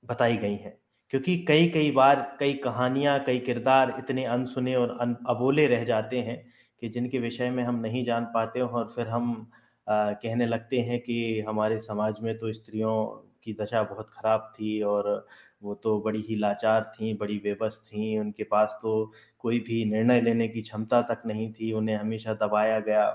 बताई 0.05 0.37
गई 0.37 0.57
हैं। 0.57 0.79
क्योंकि 1.11 1.39
कई 1.39 1.69
कई 1.69 1.91
बार 1.91 2.37
कई 2.41 2.53
कहानियाँ 2.55 3.25
कई 3.25 3.39
किरदार 3.39 3.95
इतने 3.99 4.25
अनसुने 4.25 4.75
और 4.75 4.99
अन 5.01 5.17
अबोले 5.29 5.67
रह 5.67 5.85
जाते 5.85 6.21
हैं 6.21 6.53
कि 6.81 6.89
जिनके 6.89 7.19
विषय 7.19 7.51
में 7.51 7.65
हम 7.65 7.81
नहीं 7.81 8.05
जान 8.05 8.25
पाते 8.25 8.61
और 8.61 8.93
फिर 8.97 9.09
हम 9.09 9.51
आ, 9.89 10.13
कहने 10.13 10.47
लगते 10.47 10.81
हैं 10.81 11.01
कि 11.01 11.41
हमारे 11.41 11.79
समाज 11.79 12.21
में 12.21 12.39
तो 12.39 12.53
स्त्रियों 12.53 13.26
की 13.47 13.57
दशा 13.61 13.83
बहुत 13.85 14.11
ख़राब 14.11 14.53
थी 14.55 14.81
और 14.85 15.27
वो 15.63 15.75
तो 15.77 15.99
बड़ी 16.01 16.21
ही 16.21 16.37
लाचार 16.37 16.83
थी, 16.95 17.15
बड़ी 17.15 17.39
बेबस 17.39 17.81
थी। 17.87 18.19
उनके 18.19 18.45
पास 18.45 18.79
तो 18.83 19.13
कोई 19.41 19.61
भी 19.61 19.85
निर्णय 19.85 20.21
लेने 20.21 20.49
की 20.49 20.63
क्षमता 20.63 21.03
तक 21.05 21.23
नहीं 21.27 21.53
थी, 21.53 21.73
उन्हें 21.73 21.97
हमेशा 21.97 22.35
दबाया 22.37 22.81
गया। 22.81 23.09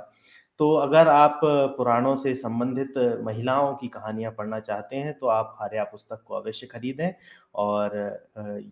तो 0.60 0.74
अगर 0.76 1.08
आप 1.08 1.40
पुराणों 1.44 2.16
से 2.16 2.34
संबंधित 2.36 2.98
महिलाओं 3.26 3.74
की 3.76 3.88
कहानियाँ 3.88 4.32
पढ़ना 4.32 4.60
चाहते 4.62 4.96
हैं 4.96 5.14
तो 5.20 5.28
आप 5.28 5.58
आर्या 5.62 5.84
पुस्तक 5.84 6.24
को 6.26 6.36
अवश्य 6.36 6.68
खरीदें 6.68 7.12
और 7.56 7.96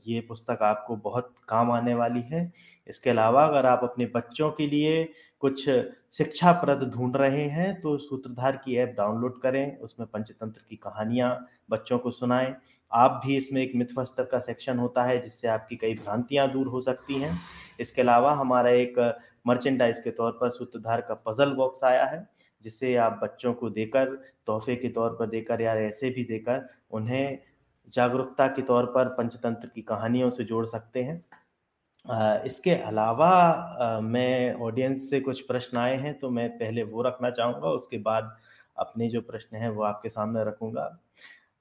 ये 0.07 0.19
पुस्तक 0.21 0.59
आपको 0.63 0.95
बहुत 0.97 1.33
काम 1.49 1.71
आने 1.71 1.93
वाली 1.93 2.21
है। 2.23 2.51
इसके 2.87 3.09
अलावा 3.09 3.45
अगर 3.45 3.65
आप 3.65 3.83
अपने 3.83 4.05
बच्चों 4.15 4.51
के 4.51 4.67
लिए 4.67 5.01
कुछ 5.41 5.63
शिक्षाप्रद 6.13 6.83
ढूंढ 6.93 7.15
रहे 7.17 7.43
हैं 7.49 7.79
तो 7.81 7.97
सूत्रधार 7.97 8.55
की 8.55 8.75
ऐप 8.77 8.93
डाउनलोड 8.97 9.39
करें, 9.41 9.77
उसमें 9.77 10.07
पंचतंत्र 10.07 10.61
की 10.69 10.75
कहानियाँ 10.75 11.47
बच्चों 11.69 11.99
को 11.99 12.11
सुनाएँ। 12.11 12.55
आप 12.91 13.21
भी 13.25 13.37
इसमें 13.37 13.61
एक 13.61 13.71
मिथवस्तर 13.75 14.23
का 14.23 14.39
सेक्शन 14.39 14.79
होता 14.79 15.03
है, 15.03 15.21
जिससे 15.21 15.47
आपकी 15.47 15.75
कई 15.75 15.93
भ्रांतियाँ 15.95 16.51
दूर 16.51 16.67
हो 16.67 16.81
सकती 16.81 17.19
हैं। 17.19 17.37
इसके 17.79 18.01
अलावा 18.01 18.33
हमारा 18.33 18.69
एक 18.69 18.99
मर्चेंडाइज 19.47 19.99
के 19.99 20.11
तौर 20.11 20.31
पर 20.31 20.49
सूत्रधार 20.49 21.01
का 21.01 21.13
पजल 21.25 21.53
बॉक्स 21.53 21.83
आया 21.83 22.05
है, 22.05 22.27
जिसे 22.63 22.95
आप 22.95 23.19
बच्चों 23.23 23.53
को 23.53 23.69
देकर, 23.69 24.15
तोहफे 24.45 24.75
के 24.75 24.89
तौर 24.89 25.15
पर 25.19 25.25
देकर 25.25 25.61
या 25.61 25.75
ऐसे 25.75 26.09
भी 26.09 26.23
देकर, 26.23 26.67
उन्हें 26.91 27.39
जागरूकता 27.93 28.47
के 28.47 28.61
तौर 28.61 28.85
पर 28.85 29.07
पंचतंत्र 29.09 29.67
की 29.67 29.81
कहानियों 29.81 30.29
से 30.29 30.43
जोड़ 30.43 30.65
सकते 30.65 31.03
हैं। 31.03 31.23
इसके 32.45 32.73
अलावा 32.73 33.99
मैं 34.03 34.53
ऑडियंस 34.61 35.09
से 35.09 35.19
कुछ 35.19 35.41
प्रश्न 35.41 35.77
आए 35.77 35.95
हैं 35.97 36.17
तो 36.19 36.29
मैं 36.29 36.49
पहले 36.51 36.83
वो 36.83 37.01
रखना 37.01 37.29
चाहूँगा, 37.31 37.69
उसके 37.69 37.97
बाद 37.97 38.35
अपने 38.77 39.07
जो 39.09 39.21
प्रश्न 39.21 39.57
हैं, 39.57 39.69
वो 39.69 39.83
आपके 39.83 40.09
सामने 40.09 40.43
रखूँगा। 40.43 40.85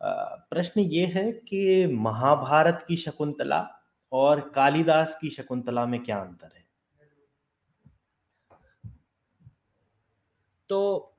प्रश्न 0.00 0.80
ये 0.80 1.06
है 1.06 1.30
कि 1.32 1.86
महाभारत 1.92 2.84
की 2.88 2.96
शकुंतला 2.96 3.66
और 4.12 4.40
कालिदास 4.54 5.18
की 5.20 5.30
शकुंतला 5.30 5.86
में 5.86 6.02
क्या 6.04 6.18
अंतर 6.18 6.46
है? 6.46 6.64
तो 10.70 11.14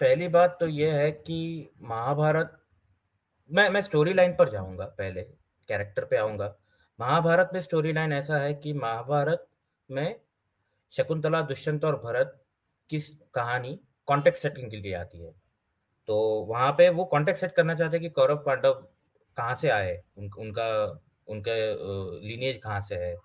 पहली 0.00 0.28
बात 0.28 0.56
तो 0.60 0.66
यह 0.66 0.94
है 0.94 1.10
कि 1.12 1.68
महाभारत, 1.82 2.58
मैं 3.50 3.68
मैं 3.70 3.80
स्टोरी 3.80 4.14
लाइन 4.14 4.34
पर 4.36 4.50
जाऊँगा 4.50 4.84
पहले 4.98 5.22
कैरेक्टर 5.68 6.04
पे 6.04 6.16
आऊँगा। 6.16 6.56
महाभारत 7.00 7.50
में 7.54 7.60
स्टोरी 7.60 7.92
लाइन 7.92 8.12
ऐसा 8.12 8.38
है 8.38 8.54
कि 8.54 8.72
महाभारत 8.72 9.46
में 9.90 10.20
शकुंतला 10.90 11.42
दुष्यंत 11.42 11.84
और 11.84 11.96
भरत 11.96 12.44
की 12.90 13.00
कहानी 13.34 13.78
कॉन्टेक्ट 14.06 14.38
सेटिंग 14.38 14.70
के 14.70 14.76
लिए 14.76 14.94
आती 14.94 15.24
है। 15.24 15.32
तो 16.06 16.16
वहाँ 16.44 16.72
पे 16.72 16.88
वो 16.88 17.04
कॉन्टेक्ट 17.04 17.40
सेट 17.40 17.52
करना 17.52 17.74
चाहते 17.74 17.96
हैं 17.96 18.02
कि 18.02 18.10
कौरव 18.10 18.36
पांडव 18.36 18.72
कहाँ 19.36 19.54
से 19.54 19.68
आए? 19.68 20.02
उन, 20.18 20.30
उनका 20.38 21.00
उनके 21.28 21.56
लीनेज 22.28 22.56
कहाँ 22.56 22.80
से 22.80 22.94
है? 22.94 23.16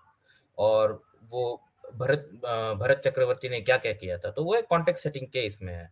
और 0.58 1.02
वो 1.32 1.62
भरत 1.94 2.26
भरत 2.80 3.02
चक्रवर्ती 3.04 3.48
ने 3.48 3.60
क्या 3.60 3.76
क्या 3.76 3.92
किया 3.92 4.18
था? 4.18 4.30
तो 4.30 4.44
वो 4.44 4.54
एक 4.54 4.66
कॉन्टेक्ट 4.66 5.00
सेटिंग 5.00 5.26
के 5.26 5.46
इसमें 5.46 5.74
है। 5.74 5.90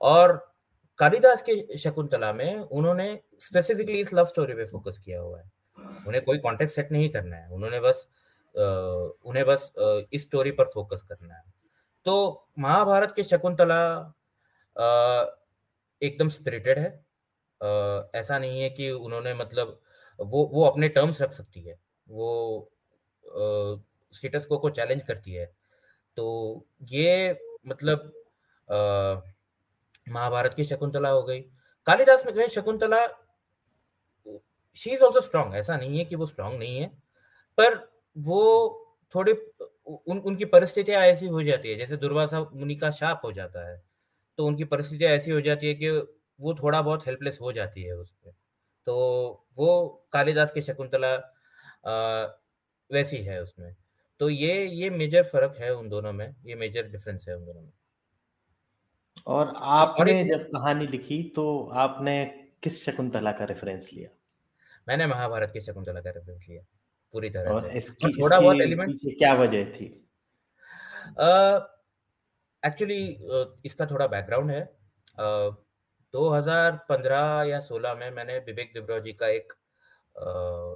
और 0.00 0.54
कालिदास 0.98 1.42
के 1.42 1.78
शकुंतला 1.78 2.32
में 2.32 2.56
उन्होंने 2.56 3.20
स्पेसिफिकली 3.40 4.00
इस 4.00 4.14
लव 4.14 4.24
स्टोरी 4.24 4.54
पे 4.54 4.66
फोकस 4.66 4.98
किया 4.98 5.20
हुआ 5.20 5.40
है। 5.40 5.55
उन्हें 6.06 6.22
कोई 6.24 6.38
कॉन्टेक्ट 6.38 6.72
सेट 6.72 6.92
नहीं 6.92 7.08
करना 7.10 7.36
है। 7.36 7.48
उन्होंने 7.50 7.80
बस 7.80 8.06
उन्हें 8.54 9.44
बस 9.46 9.72
इस 10.12 10.22
स्टोरी 10.22 10.50
पर 10.50 10.70
फोकस 10.74 11.02
करना 11.08 11.34
है। 11.34 11.42
तो 12.06 12.48
महाभारत 12.58 13.12
के 13.16 13.22
शकुंतला 13.24 13.80
एकदम 16.02 16.28
स्पिरिटेड 16.28 16.78
है। 16.78 16.88
ऐसा 18.14 18.38
नहीं 18.38 18.60
है 18.62 18.70
कि 18.70 18.90
उन्होंने 18.90 19.34
मतलब 19.34 19.80
वो 20.18 20.44
वो 20.52 20.64
अपने 20.64 20.88
टर्म्स 20.88 21.20
रख 21.22 21.32
सकती 21.32 21.60
है। 21.60 21.78
वो 22.06 22.70
स्टेटस 24.14 24.46
को 24.46 24.58
को 24.58 24.70
चैलेंज 24.70 25.02
करती 25.02 25.32
है। 25.34 25.46
तो 26.16 26.66
ये 26.92 27.38
मतलब 27.66 28.12
महाभारत 30.08 30.54
की 30.54 30.64
शकुंतला 30.64 31.08
हो 31.08 31.22
गई। 31.22 31.40
कालिदास 31.86 32.24
में 32.26 32.48
Shakuntala 32.48 33.06
she 34.76 34.90
is 34.90 35.02
also 35.04 35.20
strong 35.20 35.54
ऐसा 35.54 35.76
नहीं 35.76 35.98
है 35.98 36.04
कि 36.04 36.16
वो 36.16 36.26
स्ट्रांग 36.26 36.58
नहीं 36.58 36.78
है 36.78 36.86
पर 37.58 37.74
वो 38.16 38.42
थोड़े 39.14 39.32
उन 40.08 40.18
उनकी 40.20 40.44
परिस्थितियाँ 40.46 41.02
ऐसी 41.04 41.26
हो 41.28 41.42
जाती 41.42 41.70
है 41.70 41.76
जैसे 41.76 41.96
दुर्वासा 41.96 42.40
मुनि 42.54 42.76
का 42.76 42.90
शाप 42.92 43.20
हो 43.24 43.32
जाता 43.32 43.68
है 43.70 43.76
तो 44.38 44.46
उनकी 44.46 44.64
परिस्थितियाँ 44.66 45.12
ऐसी 45.12 45.30
हो 45.30 45.40
जाती 45.40 45.68
है 45.68 45.74
कि 45.74 45.90
वो 46.40 46.54
थोड़ा 46.54 46.82
बहुत 46.82 47.06
हेल्पलेस 47.06 47.38
हो 47.42 47.52
जाती 47.52 47.82
है 47.82 47.96
उस 47.96 48.10
पर 48.10 48.32
तो 48.86 48.96
वो 49.58 49.68
कालिदास 50.12 50.52
की 50.52 50.62
शकुंतला 50.62 51.14
वैसी 52.90 53.16
है 53.24 53.42
उसमें। 53.42 53.74
तो 54.20 54.28
ये 54.30 54.66
ये 54.66 54.90
मेजर 54.90 55.22
फ़र्क 55.24 55.56
है 55.60 55.74
उन 55.74 55.88
दोनों 55.88 56.12
में 56.12 56.26
ये 56.46 56.54
मेजर 56.54 56.88
डिफरेंस 56.90 57.26
है 57.28 57.36
उन 57.36 57.44
दोनों 57.44 57.60
में। 57.62 57.72
और 59.26 59.52
आपने 59.58 60.22
जब 60.24 60.44
कहानी 60.48 60.86
लिखी 60.86 61.22
तो 61.36 61.46
आपने 61.76 62.24
किस 62.62 62.84
शकुंतला 62.84 63.32
का 63.32 63.44
रेफरेंस 63.44 63.90
लिया? 63.92 64.08
मैंने 64.88 65.06
महाभारत 65.06 65.50
की 65.52 65.60
शकुंतला 65.60 66.00
का 66.00 66.10
रेफरेंस 66.10 66.46
लिया 66.48 66.62
पूरी 67.12 67.30
तरह 67.30 67.50
और 67.50 67.68
से। 67.68 67.78
इसकी, 67.78 68.22
थोड़ा 68.22 68.40
बहुत 68.40 68.60
एलिमेंट 68.60 68.94
क्या 69.18 69.32
वजह 69.34 69.64
थी? 69.64 69.86
एक्चुअली 72.66 73.18
uh, 73.34 73.46
इसका 73.64 73.86
थोड़ा 73.86 74.06
बैकग्राउंड 74.06 74.50
है। 74.50 74.76
uh, 75.20 75.54
2015 76.14 77.44
या 77.48 77.60
16 77.60 77.96
में 77.96 78.10
मैंने 78.10 78.38
विवेक 78.38 78.70
दिब्रो 78.74 79.00
जी 79.00 79.12
का 79.12 79.26
एक 79.26 79.52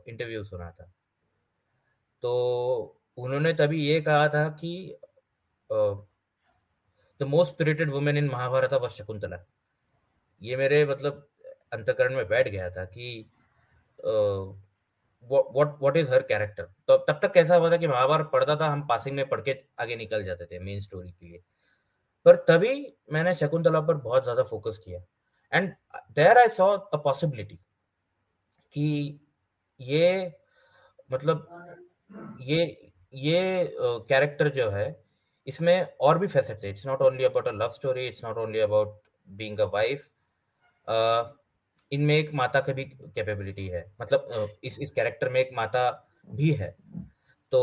इंटरव्यू 0.08 0.44
सुना 0.44 0.70
था। 0.70 0.92
तो 2.22 2.32
उन्होंने 3.16 3.52
तभी 3.52 3.86
ये 3.86 4.00
कहा 4.00 4.28
था 4.28 4.48
कि 4.48 4.96
the 7.20 7.22
most 7.22 7.52
spirited 7.52 7.90
women 7.90 8.16
in 8.16 8.28
Mahabharata 8.28 8.72
was 8.72 8.92
Shakuntala 8.92 9.44
ये 10.42 10.56
मेरे 10.56 10.84
मतलब 10.86 11.28
अंतकरण 11.72 12.14
में 12.16 12.28
बैठ 12.28 12.48
गया 12.48 12.70
था 12.70 12.84
कि 12.84 13.30
what 14.04 15.76
what 15.80 15.96
is 15.96 16.10
her 16.10 16.22
character 16.24 16.64
तो 16.88 16.96
तब 16.98 17.18
तक 17.22 17.32
कैसा 17.32 17.56
हुआ 17.56 17.70
था 17.70 17.76
कि 17.76 17.86
महाभारत 17.86 18.30
पढ़ता 18.32 18.56
था 18.56 18.66
हम 18.68 18.86
पासिंग 18.86 19.16
में 19.16 19.28
पढ़ 19.28 19.40
के 19.40 19.56
आगे 19.80 19.96
निकल 19.96 20.24
जाते 20.24 20.44
थे 20.46 20.58
मेन 20.60 20.80
स्टोरी 20.80 21.10
के 21.10 21.26
लिए। 21.26 21.42
पर 22.26 22.36
तभी 22.48 22.72
मैंने 23.12 23.34
शकुंतला 23.34 23.80
पर 23.80 23.94
बहुत 23.96 24.22
ज़्यादा 24.22 24.42
फोकस 24.44 24.78
किया। 24.84 25.00
And 25.52 25.72
there 26.16 26.38
I 26.38 26.48
saw 26.50 26.66
a 26.68 26.96
possibility 27.04 27.58
कि 28.74 29.20
ये 29.80 30.32
मतलब 31.10 31.46
ये 32.42 32.64
ये 33.14 33.74
कैरेक्टर 33.78 34.48
uh, 34.48 34.54
जो 34.54 34.68
है 34.70 35.04
इसमें 35.46 35.96
और 36.00 36.18
भी 36.18 36.26
फैसेट्स 36.26 36.64
है। 36.64 36.70
It's 36.70 36.86
not 36.86 37.02
only 37.02 37.24
about 37.24 37.48
a 37.48 37.52
love 37.52 37.68
story 37.70 38.06
it's 38.06 38.24
not 38.24 38.38
only 38.38 38.60
about 38.60 39.00
being 39.28 39.58
a 39.58 39.64
wife 39.72 40.08
इनमें 41.92 42.14
एक 42.16 42.30
माता 42.34 42.60
का 42.60 42.72
भी 42.72 42.84
कैपेबिलिटी 42.84 43.66
है। 43.68 43.84
मतलब 44.00 44.56
इस 44.64 44.78
इस 44.80 44.90
कैरेक्टर 44.90 45.28
में 45.28 45.40
एक 45.40 45.50
माता 45.54 45.88
भी 46.30 46.50
है। 46.52 46.70
तो 47.52 47.60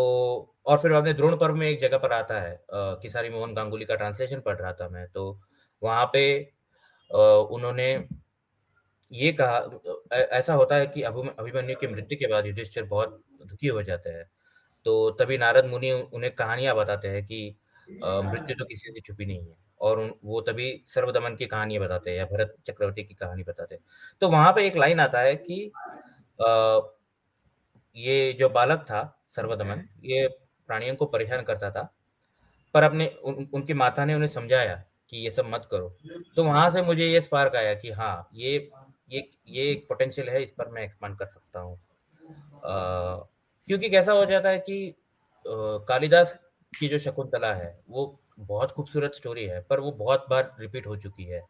और 0.66 0.80
फिर 0.80 0.94
आपने 0.94 1.14
द्रोण 1.14 1.38
पर्व 1.40 1.56
में 1.56 1.68
एक 1.68 1.80
जगह 1.80 1.98
पर 1.98 2.14
आता 2.14 2.40
है 2.42 2.60
किसारी 2.72 3.30
मोहन 3.30 3.54
गांगुली 3.54 3.86
का 3.86 3.96
ट्रांसलेशन 3.96 4.40
पढ़ 4.42 4.58
रहा 4.58 4.74
था 4.74 4.90
मैं। 4.90 5.08
तो 5.10 5.40
वहाँ 5.82 6.06
पे 6.14 6.24
उन्होंने 7.12 7.88
ये 9.12 9.32
कहा 9.34 10.18
ऐसा 10.38 10.54
होता 10.54 10.76
है 10.76 10.88
कि 10.88 11.02
अभिमन्यु 11.04 11.76
की 11.78 11.88
मृत्यु 11.88 12.18
के 12.20 12.28
बाद 12.28 12.46
युधिष्ठिर 12.48 12.84
बहुत 12.86 13.22
दुखी 13.44 13.68
हो 13.70 13.84
जाते 13.84 14.10
हैं। 14.10 14.26
तो 14.86 15.10
तभी 15.20 15.38
नारद 15.38 15.66
मुनि 15.68 15.92
उन्हें 15.92 16.34
कहानियाँ 16.36 16.76
बताते 16.76 17.08
हैं 17.10 17.26
कि 17.26 17.40
मृत्यु 18.04 18.56
तो 18.56 18.66
किसी 18.66 18.90
से 18.90 19.02
छुपी 19.02 19.26
नहीं 19.26 19.40
है। 19.42 19.56
और 19.82 20.00
वो 20.24 20.42
तभी 20.42 20.84
सर्वदमन 20.86 21.36
की 21.36 21.46
कहानी 21.46 21.80
बताते 21.80 22.12
हैं 22.12 22.18
या 22.18 22.26
भरत 22.26 22.56
चक्रवर्ती 22.68 23.04
की 23.04 23.14
कहानी 23.14 23.44
बताते 23.44 23.76
हैं। 23.76 23.84
तो 24.22 24.30
वहाँ 24.30 24.52
पे 24.54 24.66
एक 24.68 24.78
लाइन 24.78 25.00
आता 25.00 25.20
है 25.20 25.36
कि 25.36 25.72
आ, 26.40 26.80
ये 27.96 28.34
जो 28.34 28.50
बालक 28.50 28.80
था 28.80 29.04
सर्वदमन 29.36 29.88
ये 30.04 30.28
प्राणियों 30.70 30.96
को 30.96 31.06
परेशान 31.06 31.42
करता 31.42 31.72
था 31.72 31.94
पर 32.74 32.84
अपने 32.84 33.08
उन, 33.24 33.48
उनकी 33.54 33.74
माता 33.74 34.06
ने 34.06 34.16
उन्हें 34.16 34.28
समझाया 34.28 34.76
कि 35.10 35.18
ये 35.18 35.32
सब 35.32 35.46
मत 35.46 35.68
करो। 35.72 35.96
तो 36.36 36.44
वहाँ 36.44 36.70
से 36.70 36.82
मुझे 36.82 37.08
ये 37.08 37.22
स्पार्क 37.22 37.56
आया 37.56 37.74
कि 37.74 37.92
हाँ 37.92 38.30
ये 38.34 38.70
ये 39.12 39.30
ये 39.48 39.72
एक 39.72 39.88
पोटेंशियल 39.88 40.30
है 40.30 40.44
इस 40.44 40.52
पर 40.52 40.70
मैं 40.70 40.84
एक्सपांड 40.84 41.18
कर 41.18 41.26
सकता 41.26 41.60
हूँ। 41.60 41.80
क्योंकि 43.68 43.90
कैसा 43.90 44.12
हो 44.12 44.26
जाता 44.26 44.50
है 44.50 44.60
कि 44.60 44.96
कालिदास 45.46 46.34
की 46.74 46.88
जो 46.88 47.00
शकुंतला 47.00 47.54
है 47.54 47.80
वो 47.90 48.06
बहुत 48.38 48.72
खूबसूरत 48.72 49.14
स्टोरी 49.16 49.44
है 49.46 49.60
पर 49.62 49.80
वो 49.80 49.92
बहुत 49.94 50.26
बार 50.30 50.56
रिपीट 50.60 50.88
हो 50.88 50.96
चुकी 50.98 51.24
है। 51.24 51.42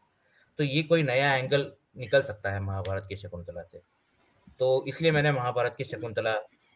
तो 0.58 0.64
ये 0.64 0.82
कोई 0.82 1.02
नया 1.02 1.34
एंगल 1.34 1.72
निकल 1.98 2.22
सकता 2.22 2.50
है 2.50 2.60
महाभारत 2.60 3.06
की 3.08 3.16
शकुंतला 3.16 3.62
से। 3.62 3.80
तो 4.60 4.84
इसलिए 4.88 5.12
मैंने 5.12 5.32
महाभारत 5.32 5.74
की 5.78 5.84
शकुंतला 5.84 6.32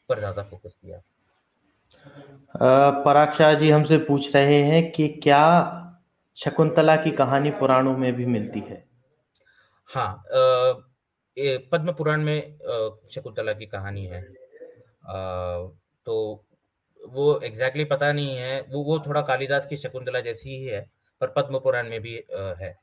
पर 0.08 0.18
ज़्यादा 0.18 0.42
फोकस 0.42 0.78
किया। 0.82 1.00
पराक्षा 3.04 3.52
जी 3.54 3.70
हमसे 3.70 3.98
पूछ 4.00 4.34
रहे 4.36 4.62
हैं 4.62 4.90
कि 4.92 5.08
क्या 5.22 5.44
शकुंतला 6.38 6.96
की 6.96 7.10
कहानी 7.12 7.50
पुराणों 7.52 7.96
में 7.96 8.12
भी 8.14 8.26
मिलती 8.26 8.60
है? 8.60 8.84
हाँ 9.90 10.22
पद्म 11.72 11.92
पुराण 11.92 12.22
में 12.22 12.58
शकुंतला 13.10 13.52
की 13.52 13.66
कहानी 13.66 14.04
है। 14.06 14.20
आ, 14.20 15.68
तो 16.06 16.44
वो 17.02 17.24
एग्जैक्टली 17.40 17.82
exactly 17.82 17.90
पता 17.90 18.12
नहीं 18.12 18.36
है। 18.36 18.60
वो 18.62 18.82
वो 18.84 18.98
थोड़ा 19.06 19.20
कालिदास 19.22 19.66
की 19.66 19.76
शकुंतला 19.76 20.20
जैसी 20.20 20.50
ही 20.50 20.64
है 20.66 20.80
पर 21.20 21.32
पद्म 21.36 21.58
पुराण 21.58 21.88
में 21.90 22.00
भी 22.00 22.14
है। 22.60 22.74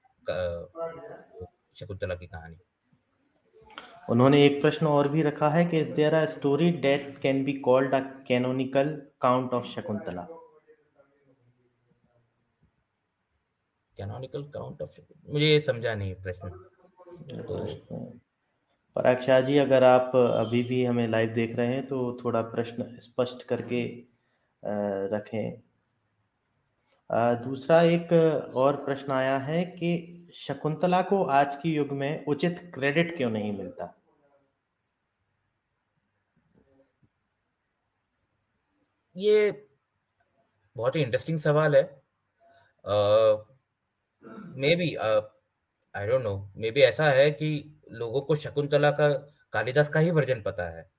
शकुंतला 1.75 2.15
की 2.15 2.27
कहानी। 2.27 2.57
उन्होंने 4.09 4.45
एक 4.45 4.61
प्रश्न 4.61 4.87
और 4.87 5.07
भी 5.07 5.21
रखा 5.21 5.49
है 5.49 5.65
कि 5.65 5.79
is 5.79 5.91
there 5.91 6.13
a 6.13 6.25
story 6.25 6.69
that 6.81 7.17
can 7.21 7.43
be 7.43 7.53
called 7.69 7.93
a 7.95 7.99
canonical 8.27 8.89
count 9.21 9.53
of 9.53 9.67
Shakuntala? 9.67 10.27
Canonical 13.97 14.43
count 14.43 14.81
of 14.81 14.99
मुझे 15.29 15.45
ये 15.45 15.59
समझा 15.61 15.93
नहीं 15.95 16.15
प्रश्न। 16.15 16.49
तो 17.41 17.57
पराग 18.95 19.21
शाह 19.21 19.39
जी 19.41 19.57
अगर 19.57 19.83
आप 19.83 20.15
अभी 20.15 20.63
भी 20.63 20.83
हमें 20.85 21.07
लाइव 21.07 21.29
देख 21.33 21.55
रहे 21.55 21.67
हैं 21.67 21.87
तो 21.87 21.99
थोड़ा 22.25 22.41
प्रश्न 22.41 22.87
स्पष्ट 22.99 23.43
करके 23.43 23.81
रखें। 24.63 25.61
दूसरा 27.43 27.81
एक 27.83 28.11
और 28.55 28.75
प्रश्न 28.85 29.11
आया 29.11 29.37
है 29.39 29.63
कि 29.65 29.91
शकुंतला 30.35 31.01
को 31.01 31.23
आज 31.33 31.55
के 31.55 31.69
युग 31.69 31.91
में 31.91 32.25
उचित 32.25 32.59
क्रेडिट 32.73 33.15
क्यों 33.17 33.29
नहीं 33.29 33.51
मिलता? 33.57 33.93
ये 39.15 39.51
बहुत 40.75 40.95
ही 40.95 41.01
इंटरेस्टिंग 41.01 41.39
सवाल 41.39 41.75
है। 41.75 41.83
Maybe 44.75 44.93
I 44.95 46.07
don't 46.07 46.21
know 46.23 46.35
maybe 46.71 46.81
ऐसा 46.81 47.09
है 47.11 47.29
कि 47.31 47.49
लोगों 47.91 48.21
को 48.21 48.35
शकुंतला 48.35 48.91
का, 48.91 49.09
कालिदास 49.53 49.89
का 49.89 49.99
ही 49.99 50.11
वर्जन 50.11 50.41
पता 50.41 50.69
है। 50.69 50.89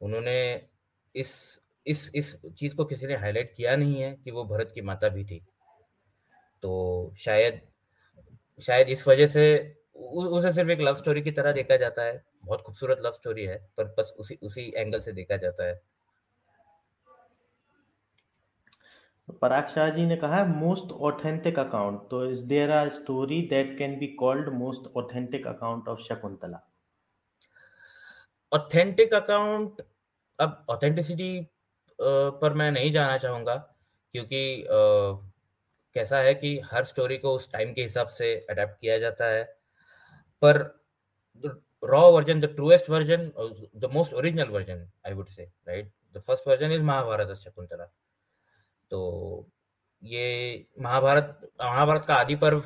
उन्होंने 0.00 0.38
इस 1.14 1.60
इस 1.88 2.10
इस 2.14 2.34
चीज़ 2.58 2.74
को 2.76 2.84
किसी 2.84 3.06
ने 3.06 3.16
हाईलाइट 3.16 3.52
किया 3.56 3.76
नहीं 3.76 4.00
है 4.02 4.12
कि 4.14 4.30
वो 4.30 4.44
भरत 4.44 4.72
की 4.74 4.82
माता 4.82 5.08
भी 5.08 5.24
थी। 5.24 5.40
तो 6.62 7.14
शायद 7.18 7.60
शायद 8.62 8.88
इस 8.90 9.06
वजह 9.08 9.26
से 9.28 9.44
उसे 9.94 10.52
सिर्फ़ 10.52 10.70
एक 10.70 10.80
लव 10.80 10.94
स्टोरी 10.94 11.22
की 11.22 11.30
तरह 11.30 11.52
देखा 11.52 11.76
जाता 11.76 12.02
है। 12.02 12.22
बहुत 12.44 12.62
खूबसूरत 12.62 12.98
लव 13.04 13.12
स्टोरी 13.12 13.44
है 13.44 13.56
पर 13.76 13.94
बस 13.98 14.14
उसी 14.18 14.38
उसी 14.42 14.72
एंगल 14.76 15.00
से 15.00 15.12
देखा 15.12 15.36
जाता 15.36 15.66
है। 15.66 15.80
पराग 19.42 19.66
शाह 19.68 19.88
जी 19.90 20.04
ने 20.06 20.16
कहा 20.16 20.36
है 20.36 20.46
मोस्ट 20.50 20.92
ऑथेंटिक 21.02 21.58
अकाउंट 21.58 22.00
तो 22.10 22.24
is 22.30 22.44
there 22.46 22.70
a 22.70 22.88
story 22.90 23.40
that 23.48 23.76
can 23.78 23.98
be 23.98 24.06
called 24.20 24.48
most 24.54 24.96
authentic 24.96 25.46
account 25.46 25.88
of 25.88 26.00
Shakuntala 26.02 26.60
authentic 28.52 29.14
account 29.14 29.82
अब 30.38 30.64
ऑथेंटिसिटी 30.70 31.30
पर 31.98 32.52
मैं 32.54 32.70
नहीं 32.72 32.92
जाना 32.92 33.16
चाहूँगा 33.18 33.54
क्योंकि 34.14 34.66
कैसा 35.96 36.18
है 36.18 36.34
कि 36.34 36.58
हर 36.64 36.84
स्टोरी 36.84 37.16
को 37.18 37.34
उस 37.36 37.50
टाइम 37.52 37.72
के 37.72 37.82
हिसाब 37.82 38.08
से 38.08 38.34
अडेप्ट 38.50 38.80
किया 38.80 38.98
जाता 38.98 39.26
है। 39.26 39.42
पर 40.42 40.58
raw 41.82 42.10
version 42.12 42.40
the 42.40 42.44
truest 42.54 42.90
version 42.90 43.30
the 43.76 43.90
most 43.92 44.14
original 44.14 44.48
version 44.48 44.90
I 45.06 45.12
would 45.12 45.28
say 45.28 45.44
right 45.68 45.92
the 46.16 46.20
first 46.20 46.48
version 46.48 46.72
is 46.72 46.82
Mahabharata 46.82 47.36
Shakuntala 47.36 47.84
तो 48.90 49.48
ये 50.02 50.66
महाभारत 50.80 51.50
महाभारत 51.62 52.04
का 52.08 52.14
आदि 52.14 52.34
पर्व 52.36 52.62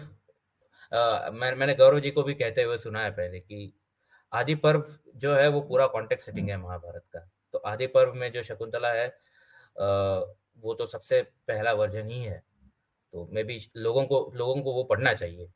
मैं, 1.35 1.55
मैंने 1.55 1.75
गौरव 1.75 2.01
जी 2.01 2.11
को 2.11 2.23
भी 2.23 2.35
कहते 2.35 2.62
हुए 2.62 2.79
सुना 2.79 3.01
है 3.01 3.11
पहले 3.11 3.40
कि 3.40 3.73
आदि 4.33 4.55
पर्व 4.55 4.85
जो 5.16 5.35
है 5.35 5.49
वो 5.49 5.61
पूरा 5.61 5.87
कॉन्टेक्ट 5.87 6.23
सेटिंग 6.23 6.49
है 6.51 6.57
महाभारत 6.57 7.05
का। 7.16 7.29
तो 7.53 7.59
आदि 7.59 7.87
पर्व 7.87 8.15
में 8.15 8.33
जो 8.33 8.43
शकुंतला 8.43 8.93
है 8.93 9.07
वो 10.65 10.75
तो 10.75 10.87
सबसे 10.87 11.23
पहला 11.23 11.73
वर्जन 11.73 12.09
ही 12.09 12.23
है। 12.23 12.43
तो 13.12 13.29
मे 13.33 13.45
बी 13.45 13.59
लोगों 13.77 14.05
को 14.05 14.33
लोगों 14.35 14.62
को 14.62 14.73
वो 14.73 14.85
पढ़ना 14.85 15.15
चाहिए। 15.15 15.49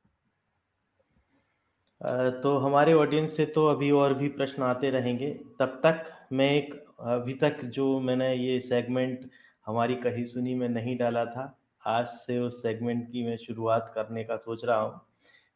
तो 2.42 2.59
हमारे 2.59 2.92
ऑडियंस 2.92 3.37
से 3.37 3.46
तो 3.46 3.66
अभी 3.66 3.90
और 3.90 4.14
भी 4.14 4.28
प्रश्न 4.28 4.62
आते 4.62 4.90
रहेंगे। 4.90 5.30
तब 5.61 5.80
तक 5.87 6.04
मैं 6.32 6.50
एक 6.50 6.74
अभी 7.00 7.35
तक 7.35 7.64
जो 7.64 8.00
मैंने 8.00 8.35
ये 8.35 8.61
सेगमेंट 8.61 9.30
हमारी 9.66 9.94
कही 9.94 10.24
सुनी 10.24 10.54
में 10.54 10.68
नहीं 10.68 10.96
डाला 10.98 11.24
था। 11.24 11.59
आज 11.87 12.06
से 12.06 12.38
उस 12.38 12.62
सेगमेंट 12.62 13.12
की 13.12 13.26
मैं 13.26 13.37
शुरुआत 13.37 13.92
करने 13.94 14.24
का 14.24 14.37
सोच 14.37 14.64
रहा 14.64 14.80
हूँ। 14.80 14.98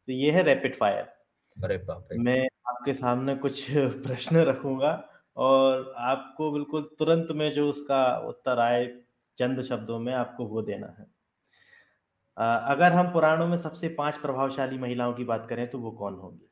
तो 0.09 0.13
ये 0.13 0.31
है 0.31 0.43
रैपिड 0.43 0.77
फायर 0.79 1.13
अरे 1.65 1.77
बाप 1.77 2.09
मैं 2.13 2.41
आपके 2.69 2.95
सामने 2.95 3.35
कुछ 3.37 3.67
प्रश्न 4.05 4.37
रखूँगा। 4.37 5.20
और 5.41 5.93
आपको 5.99 6.51
बिल्कुल 6.53 6.83
तुरंत 6.99 7.29
में 7.33 7.51
जो 7.53 7.69
उसका 7.71 8.03
उत्तर 8.29 8.59
आए 8.59 8.87
चंद 9.39 9.63
शब्दों 9.63 9.99
में 9.99 10.13
आपको 10.15 10.47
वो 10.47 10.63
देना 10.63 10.87
है। 10.99 11.07
अगर 12.37 12.93
हम 12.93 13.13
पुराणों 13.13 13.47
में 13.47 13.57
सबसे 13.59 13.89
पाँच 13.95 14.17
प्रभावशाली 14.17 14.79
महिलाओं 14.79 15.13
की 15.15 15.25
बात 15.25 15.47
करें 15.49 15.67
तो 15.71 15.79
वो 15.79 15.91
कौन 15.93 16.15
होगी? 16.15 16.47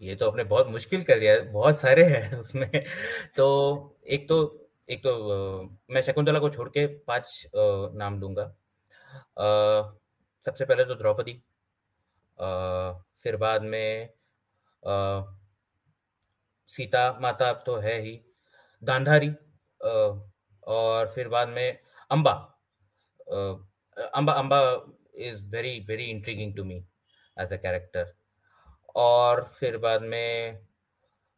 ये 0.00 0.14
तो 0.14 0.30
आपने 0.30 0.44
बहुत 0.44 0.68
मुश्किल 0.68 1.02
कर 1.04 1.18
दिया, 1.18 1.38
बहुत 1.52 1.80
सारे 1.80 2.04
हैं 2.04 2.38
उसमें। 2.38 2.70
तो 3.36 3.96
एक 4.06 4.28
तो 4.28 4.36
एक 4.88 5.00
तो 5.00 5.78
मैं 5.90 6.00
शकुंतला 6.02 6.38
को 6.38 6.50
छोड़ 6.50 6.68
के 6.68 6.86
पाँच 6.86 7.46
नाम 7.54 8.20
लूँगा 8.20 8.44
सबसे 10.46 10.64
पहले 10.64 10.84
तो 10.84 10.94
द्रौपदी 10.94 11.32
फिर 13.22 13.36
बाद 13.36 13.62
में 13.64 14.08
सीता 16.68 17.10
माता 17.22 17.48
अब 17.50 17.62
तो 17.66 17.76
है 17.78 17.98
ही, 18.00 18.20
गांधारी 18.82 19.30
और 20.62 21.12
फिर 21.14 21.28
बाद 21.28 21.48
में 21.48 21.78
Amba 22.10 22.32
Amba 24.14 24.32
Amba 24.32 24.60
is 25.20 25.42
very 25.50 25.78
very 25.88 26.04
intriguing 26.06 26.56
to 26.56 26.64
me 26.64 26.76
as 27.36 27.52
a 27.52 27.56
character 27.56 28.12
और 28.96 29.42
फिर 29.58 29.76
बाद 29.78 30.02
में 30.04 30.58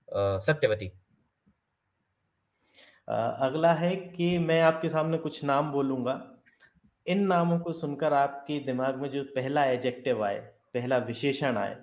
सत्यवती। 0.09 0.91
अगला 3.09 3.73
है 3.75 3.95
कि 3.97 4.37
मैं 4.39 4.61
आपके 4.63 4.89
सामने 4.89 5.19
कुछ 5.19 5.43
नाम 5.45 5.71
बोलूँगा। 5.73 6.21
इन 7.07 7.27
नामों 7.27 7.59
को 7.59 7.73
सुनकर 7.73 8.13
आपके 8.13 8.59
दिमाग 8.61 8.97
में 8.97 9.09
जो 9.11 9.23
पहला 9.37 9.65
एजेक्टिव 9.67 10.25
आए, 10.25 10.39
पहला 10.75 10.99
विशेषण 10.99 11.57
आए, 11.57 11.77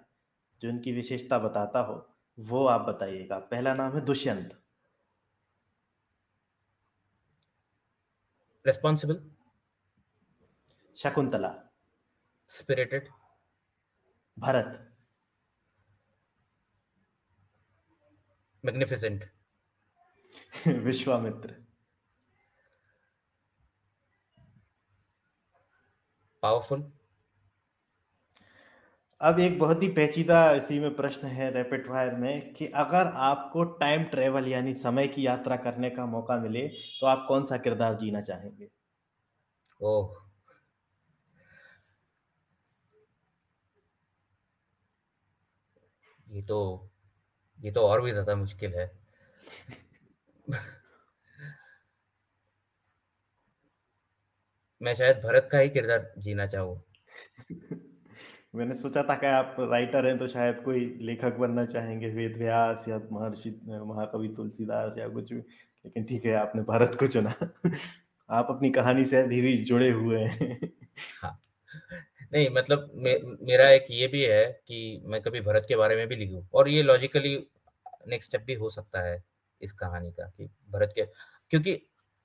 जो 0.61 0.69
इनकी 0.69 0.91
विशेषता 0.91 1.39
बताता 1.39 1.79
हो 1.79 1.95
वो 2.39 2.65
आप 2.65 2.81
बताइएगा। 2.81 3.39
पहला 3.39 3.73
नाम 3.73 3.93
है 3.93 4.01
Dushyant. 4.01 4.61
Responsible 8.65 9.31
Shakuntala. 10.97 11.49
Spirited 12.49 13.09
Bharat. 14.37 14.83
Magnificent 18.63 19.23
Vishwamitra. 20.83 21.55
Powerful 26.43 26.96
अब 29.21 29.39
एक 29.39 29.57
बहुत 29.59 29.83
ही 29.83 29.87
पेचीदा 29.89 30.37
इसी 30.51 30.79
में 30.79 30.95
प्रश्न 30.95 31.27
है 31.29 31.49
रैपिड 31.51 31.85
फायर 31.87 32.13
में 32.15 32.53
कि 32.53 32.67
अगर 32.77 33.11
आपको 33.25 33.63
टाइम 33.77 34.03
ट्रेवल 34.07 34.47
यानी 34.47 34.73
समय 34.79 35.07
की 35.07 35.25
यात्रा 35.27 35.55
करने 35.59 35.89
का 35.91 36.05
मौका 36.07 36.37
मिले 36.39 36.67
तो 36.99 37.05
आप 37.07 37.25
कौन 37.27 37.45
सा 37.45 37.57
किरदार 37.59 37.95
जीना 37.97 38.21
चाहेंगे? 38.21 38.69
ओह। 39.81 40.07
ये 46.27 46.41
तो 46.43 46.57
ये 47.59 47.71
तो 47.71 47.81
और 47.83 48.01
भी 48.01 48.11
ज़्यादा 48.11 48.35
मुश्किल 48.35 48.73
है। 48.75 48.87
मैं 54.81 54.93
शायद 54.93 55.17
भरत 55.17 55.47
का 55.51 55.59
ही 55.59 55.69
किरदार 55.69 56.11
जीना 56.19 56.45
चाहूँ। 56.47 56.81
मैंने 58.57 58.75
सोचा 58.75 59.03
था 59.03 59.15
कि 59.15 59.25
आप 59.25 59.55
राइटर 59.59 60.05
हैं 60.05 60.17
तो 60.19 60.27
शायद 60.27 60.61
कोई 60.65 60.97
लेखक 61.01 61.37
बनना 61.37 61.65
चाहेंगे 61.65 62.09
वेद 62.09 62.37
व्यास 62.37 62.85
या 62.89 63.01
महर्षि 63.11 63.49
महाकवि 63.69 64.27
तुलसीदास 64.27 64.97
या 64.97 65.07
कुछ 65.09 65.33
भी। 65.33 65.39
लेकिन 65.39 66.03
ठीक 66.03 66.25
है 66.25 66.33
आपने 66.35 66.61
भारत 66.61 66.97
को 66.99 67.07
चुना। 67.07 67.35
आप 68.29 68.47
अपनी 68.49 68.69
कहानी 68.69 69.05
से 69.05 69.17
अभी 69.17 69.41
भी 69.41 69.57
जुड़े 69.57 69.89
हुए 69.89 70.19
हैं। 70.19 70.71
हाँ। 71.21 71.43
नहीं 72.33 72.49
मतलब 72.49 72.91
मे, 72.95 73.19
मेरा 73.41 73.69
एक 73.69 73.85
ये 73.91 74.07
भी 74.07 74.21
है 74.23 74.45
कि 74.67 75.01
मैं 75.05 75.21
कभी 75.21 75.41
भरत 75.41 75.65
के 75.67 75.75
बारे 75.75 75.95
में 75.95 76.07
भी 76.07 76.15
लिखूं 76.15 76.43
और 76.53 76.69
ये 76.69 76.83
लॉजिकली 76.83 77.47
नेक्स्ट 78.07 78.29
स्टेप 78.29 78.41
भी 78.41 78.53
हो 78.53 78.69
सकता 78.69 79.01
है 79.01 79.23
इस 79.61 79.71
कहानी 79.71 80.11
का 80.11 80.25
कि 80.37 80.49
भरत 80.71 80.91
के 80.95 81.05
क्योंकि 81.49 81.81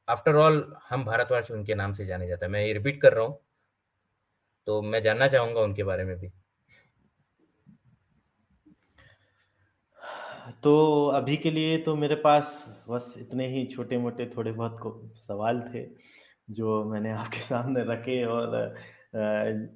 आफ्टर 0.09 0.35
ऑल 0.35 0.77
हम 0.90 1.05
भारतवर्ष 1.05 1.51
उनके 1.51 1.75
नाम 1.75 1.92
से 1.92 2.07
जाने 2.07 2.29
जाता 2.29 2.47
है। 2.47 2.53
मैं 2.53 2.66
ये 2.66 2.73
रिपीट 2.73 3.01
कर 3.03 3.12
रहा 3.12 3.25
हूँ 3.25 3.38
तो 4.66 4.83
मैं 4.83 5.03
जानना 5.03 5.29
चाहूँगा 5.29 5.61
उनके 5.61 5.85
बारे 5.85 6.05
में 6.05 6.16
भी। 6.16 6.31
तो 10.62 11.07
अभी 11.07 11.37
के 11.37 11.51
लिए 11.51 11.79
तो 11.79 11.96
मेरे 11.96 12.14
पास 12.14 12.64
बस 12.90 13.14
इतने 13.18 13.48
ही 13.48 13.66
छोटे 13.66 13.98
मोटे 13.98 14.27
थोड़े 14.37 14.53
बहुत 14.53 14.79
को 14.81 15.11
सवाल 15.16 15.61
थे 15.75 15.85
जो 16.51 16.85
मैंने 16.85 17.11
आपके 17.11 17.38
सामने 17.48 17.85
रखे 17.85 18.25
और 18.25 18.57
आ, 18.57 19.18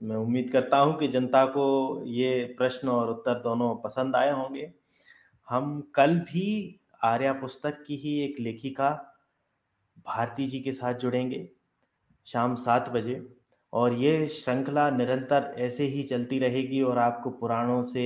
मैं 0.03 0.17
उम्मीद 0.17 0.51
करता 0.53 0.79
हूँ 0.79 0.99
कि 0.99 1.09
जनता 1.09 1.45
को 1.47 1.67
ये 2.07 2.55
प्रश्न 2.59 2.89
और 2.89 3.11
उत्तर 3.11 3.35
दोनों 3.35 3.75
पसंद 3.77 4.17
आए 4.17 4.31
होंगे। 4.31 4.73
हम 5.49 5.81
कल 5.95 6.19
भी 6.19 6.81
आर्या 7.05 7.33
पुस्तक 7.33 7.85
की 7.87 7.97
ही 7.97 8.19
एक 8.21 8.37
लेखिका 8.41 8.91
भारती 10.07 10.47
जी 10.47 10.61
के 10.61 10.73
साथ 10.73 10.95
जुड़ेंगे 10.95 11.49
शाम 12.27 12.55
सात 12.55 12.89
बजे। 12.89 13.36
और 13.77 13.95
ये 13.95 14.27
श्रृंखला 14.29 14.89
निरंतर 14.91 15.55
ऐसे 15.59 15.85
ही 15.85 16.03
चलती 16.03 16.39
रहेगी 16.39 16.83
और 16.83 16.99
आपको 16.99 17.31
पुराणों 17.31 17.83
से 17.83 18.05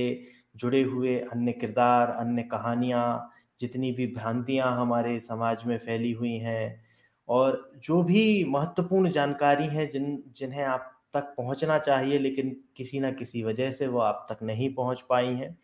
जुड़े 0.55 0.81
हुए 0.83 1.17
अन्य 1.19 1.51
किरदार, 1.51 2.09
अन्य 2.09 2.43
कहानियाँ, 2.43 3.31
जितनी 3.59 3.91
भी 3.91 4.07
भ्रांतियाँ 4.07 4.71
हमारे 4.77 5.19
समाज 5.19 5.63
में 5.65 5.77
फैली 5.77 6.11
हुई 6.11 6.37
हैं 6.37 6.83
और 7.27 7.71
जो 7.83 8.01
भी 8.03 8.43
महत्वपूर्ण 8.45 9.11
जानकारी 9.11 9.67
है 9.67 9.87
जिन, 9.87 10.23
जिन्हें 10.37 10.63
आप 10.63 10.91
तक 11.13 11.33
पहुँचना 11.37 11.77
चाहिए 11.79 12.19
लेकिन 12.19 12.55
किसी 12.77 12.99
ना 12.99 13.11
किसी 13.11 13.43
वजह 13.43 13.71
से 13.71 13.87
वो 13.87 13.99
आप 13.99 14.27
तक 14.31 14.43
नहीं 14.43 14.73
पहुँच 14.73 15.01
पाई 15.09 15.27
हैं। 15.27 15.57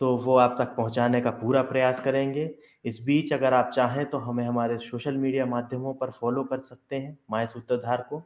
तो 0.00 0.16
वो 0.16 0.36
आप 0.36 0.54
तक 0.58 0.74
पहुँचाने 0.76 1.20
का 1.20 1.30
पूरा 1.32 1.62
प्रयास 1.62 2.00
करेंगे। 2.00 2.50
इस 2.84 3.00
बीच 3.04 3.32
अगर 3.32 3.54
आप 3.54 3.70
चाहें 3.74 4.04
तो 4.06 4.18
हमें 4.18 4.44
हमारे 4.44 4.78
सोशल 4.78 5.16
मीडिया 5.16 5.46
माध्यमों 5.46 5.94
पर 5.94 6.10
फॉलो 6.10 6.44
कर 6.44 6.60
सकते 6.60 6.96
हैं 6.96 7.16
माय 7.30 7.46
सूत्रधार 7.46 8.06
को। 8.10 8.22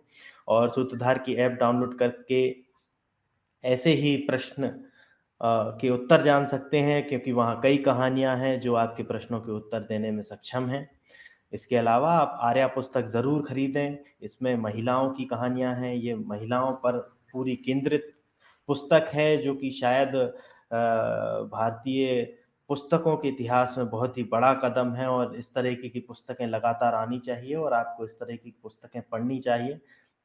और 0.48 0.68
सूत्रधार 0.70 1.18
की 1.18 1.34
ऐप 1.36 1.52
डाउनलोड 1.60 1.98
करके 1.98 2.44
ऐसे 3.64 3.92
ही 3.92 4.16
प्रश्न 4.20 4.72
के 5.40 5.90
उत्तर 5.90 6.22
जान 6.22 6.44
सकते 6.46 6.78
हैं, 6.78 7.08
क्योंकि 7.08 7.32
वहाँ 7.32 7.60
कई 7.62 7.76
कहानियाँ 7.78 8.36
हैं 8.36 8.58
जो 8.60 8.74
आपके 8.76 9.02
प्रश्नों 9.02 9.40
के 9.40 9.52
उत्तर 9.52 9.80
देने 9.82 10.10
में 10.10 10.22
सक्षम 10.22 10.66
हैं। 10.68 10.88
इसके 11.52 11.76
अलावा 11.76 12.12
आप 12.12 12.38
आर्या 12.42 12.66
पुस्तक 12.68 13.06
ज़रूर 13.06 13.42
खरीदें। 13.42 13.96
इसमें 14.22 14.54
महिलाओं 14.58 15.10
की 15.10 15.24
कहानियाँ 15.24 15.74
हैं। 15.74 15.94
ये 15.94 16.14
महिलाओं 16.16 16.72
पर 16.74 16.98
पूरी 17.32 17.56
केंद्रित 17.56 18.12
पुस्तक 18.68 19.10
है, 19.14 19.36
जो 19.36 19.54
कि 19.54 19.70
शायद 19.70 20.12
भारतीय 20.70 22.22
पुस्तकों 22.70 23.16
के 23.16 23.28
इतिहास 23.28 23.74
में 23.78 23.88
बहुत 23.90 24.18
ही 24.18 24.22
बड़ा 24.24 24.52
कदम 24.54 24.92
है 24.94 25.06
और 25.06 25.34
इस 25.36 25.52
तरह 25.54 25.74
की 25.74 26.00
पुस्तकें 26.00 26.46
लगातार 26.46 26.94
आनी 26.94 27.18
चाहिए 27.18 27.54
और 27.54 27.72
आपको 27.72 28.04
इस 28.04 28.18
तरह 28.20 28.36
की 28.36 28.54
पुस्तकें 28.62 29.02
पढ़नी 29.02 29.38
चाहिए, 29.38 29.74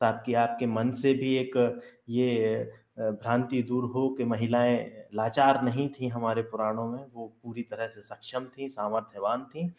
ताकि 0.01 0.33
आपके 0.33 0.65
मन 0.65 0.91
से 0.91 1.13
भी 1.13 1.35
एक 1.35 1.81
ये 2.09 2.63
भ्रांति 2.99 3.61
दूर 3.63 3.85
हो 3.85 4.07
कि 4.09 4.23
महिलाएँ 4.23 5.07
लाचार 5.13 5.61
नहीं 5.63 5.87
थी 5.89 6.07
हमारे 6.07 6.41
पुराणों 6.41 6.87
में, 6.87 7.05
वो 7.13 7.27
पूरी 7.43 7.61
तरह 7.61 7.87
से 7.87 8.01
सक्षम 8.01 8.45
थी, 8.57 8.69
सामर्थ्यवान 8.69 9.43
थी। 9.43 9.73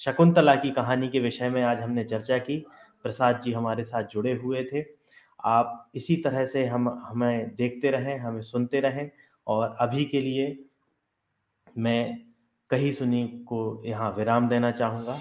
शकुंतला 0.00 0.54
की 0.54 0.70
कहानी 0.70 1.08
के 1.08 1.20
विषय 1.20 1.50
में 1.50 1.62
आज 1.62 1.80
हमने 1.80 2.04
चर्चा 2.04 2.38
की, 2.38 2.56
प्रसाद 3.02 3.40
जी 3.40 3.52
हमारे 3.52 3.84
साथ 3.84 4.04
जुड़े 4.04 4.32
हुए 4.32 4.64
थे। 4.72 4.84
आप 5.44 5.90
इसी 5.94 6.16
तरह 6.16 6.46
से 6.46 6.64
हम, 6.66 6.88
हमें 7.04 7.54
देखते 7.56 7.90
रहें, 7.90 8.18
हमें 8.18 8.40
सुनते 8.42 8.80
रहें 8.80 9.10
और 9.46 9.76
अभी 9.80 10.04
के 10.04 10.20
लिए 10.20 10.56
मैं 11.78 12.18
कही 12.70 12.92
सुनी 12.92 13.26
को 13.48 13.82
यहाँ 13.86 14.10
विराम 14.12 14.48
देना 14.48 14.70
चाहूँगा। 14.72 15.18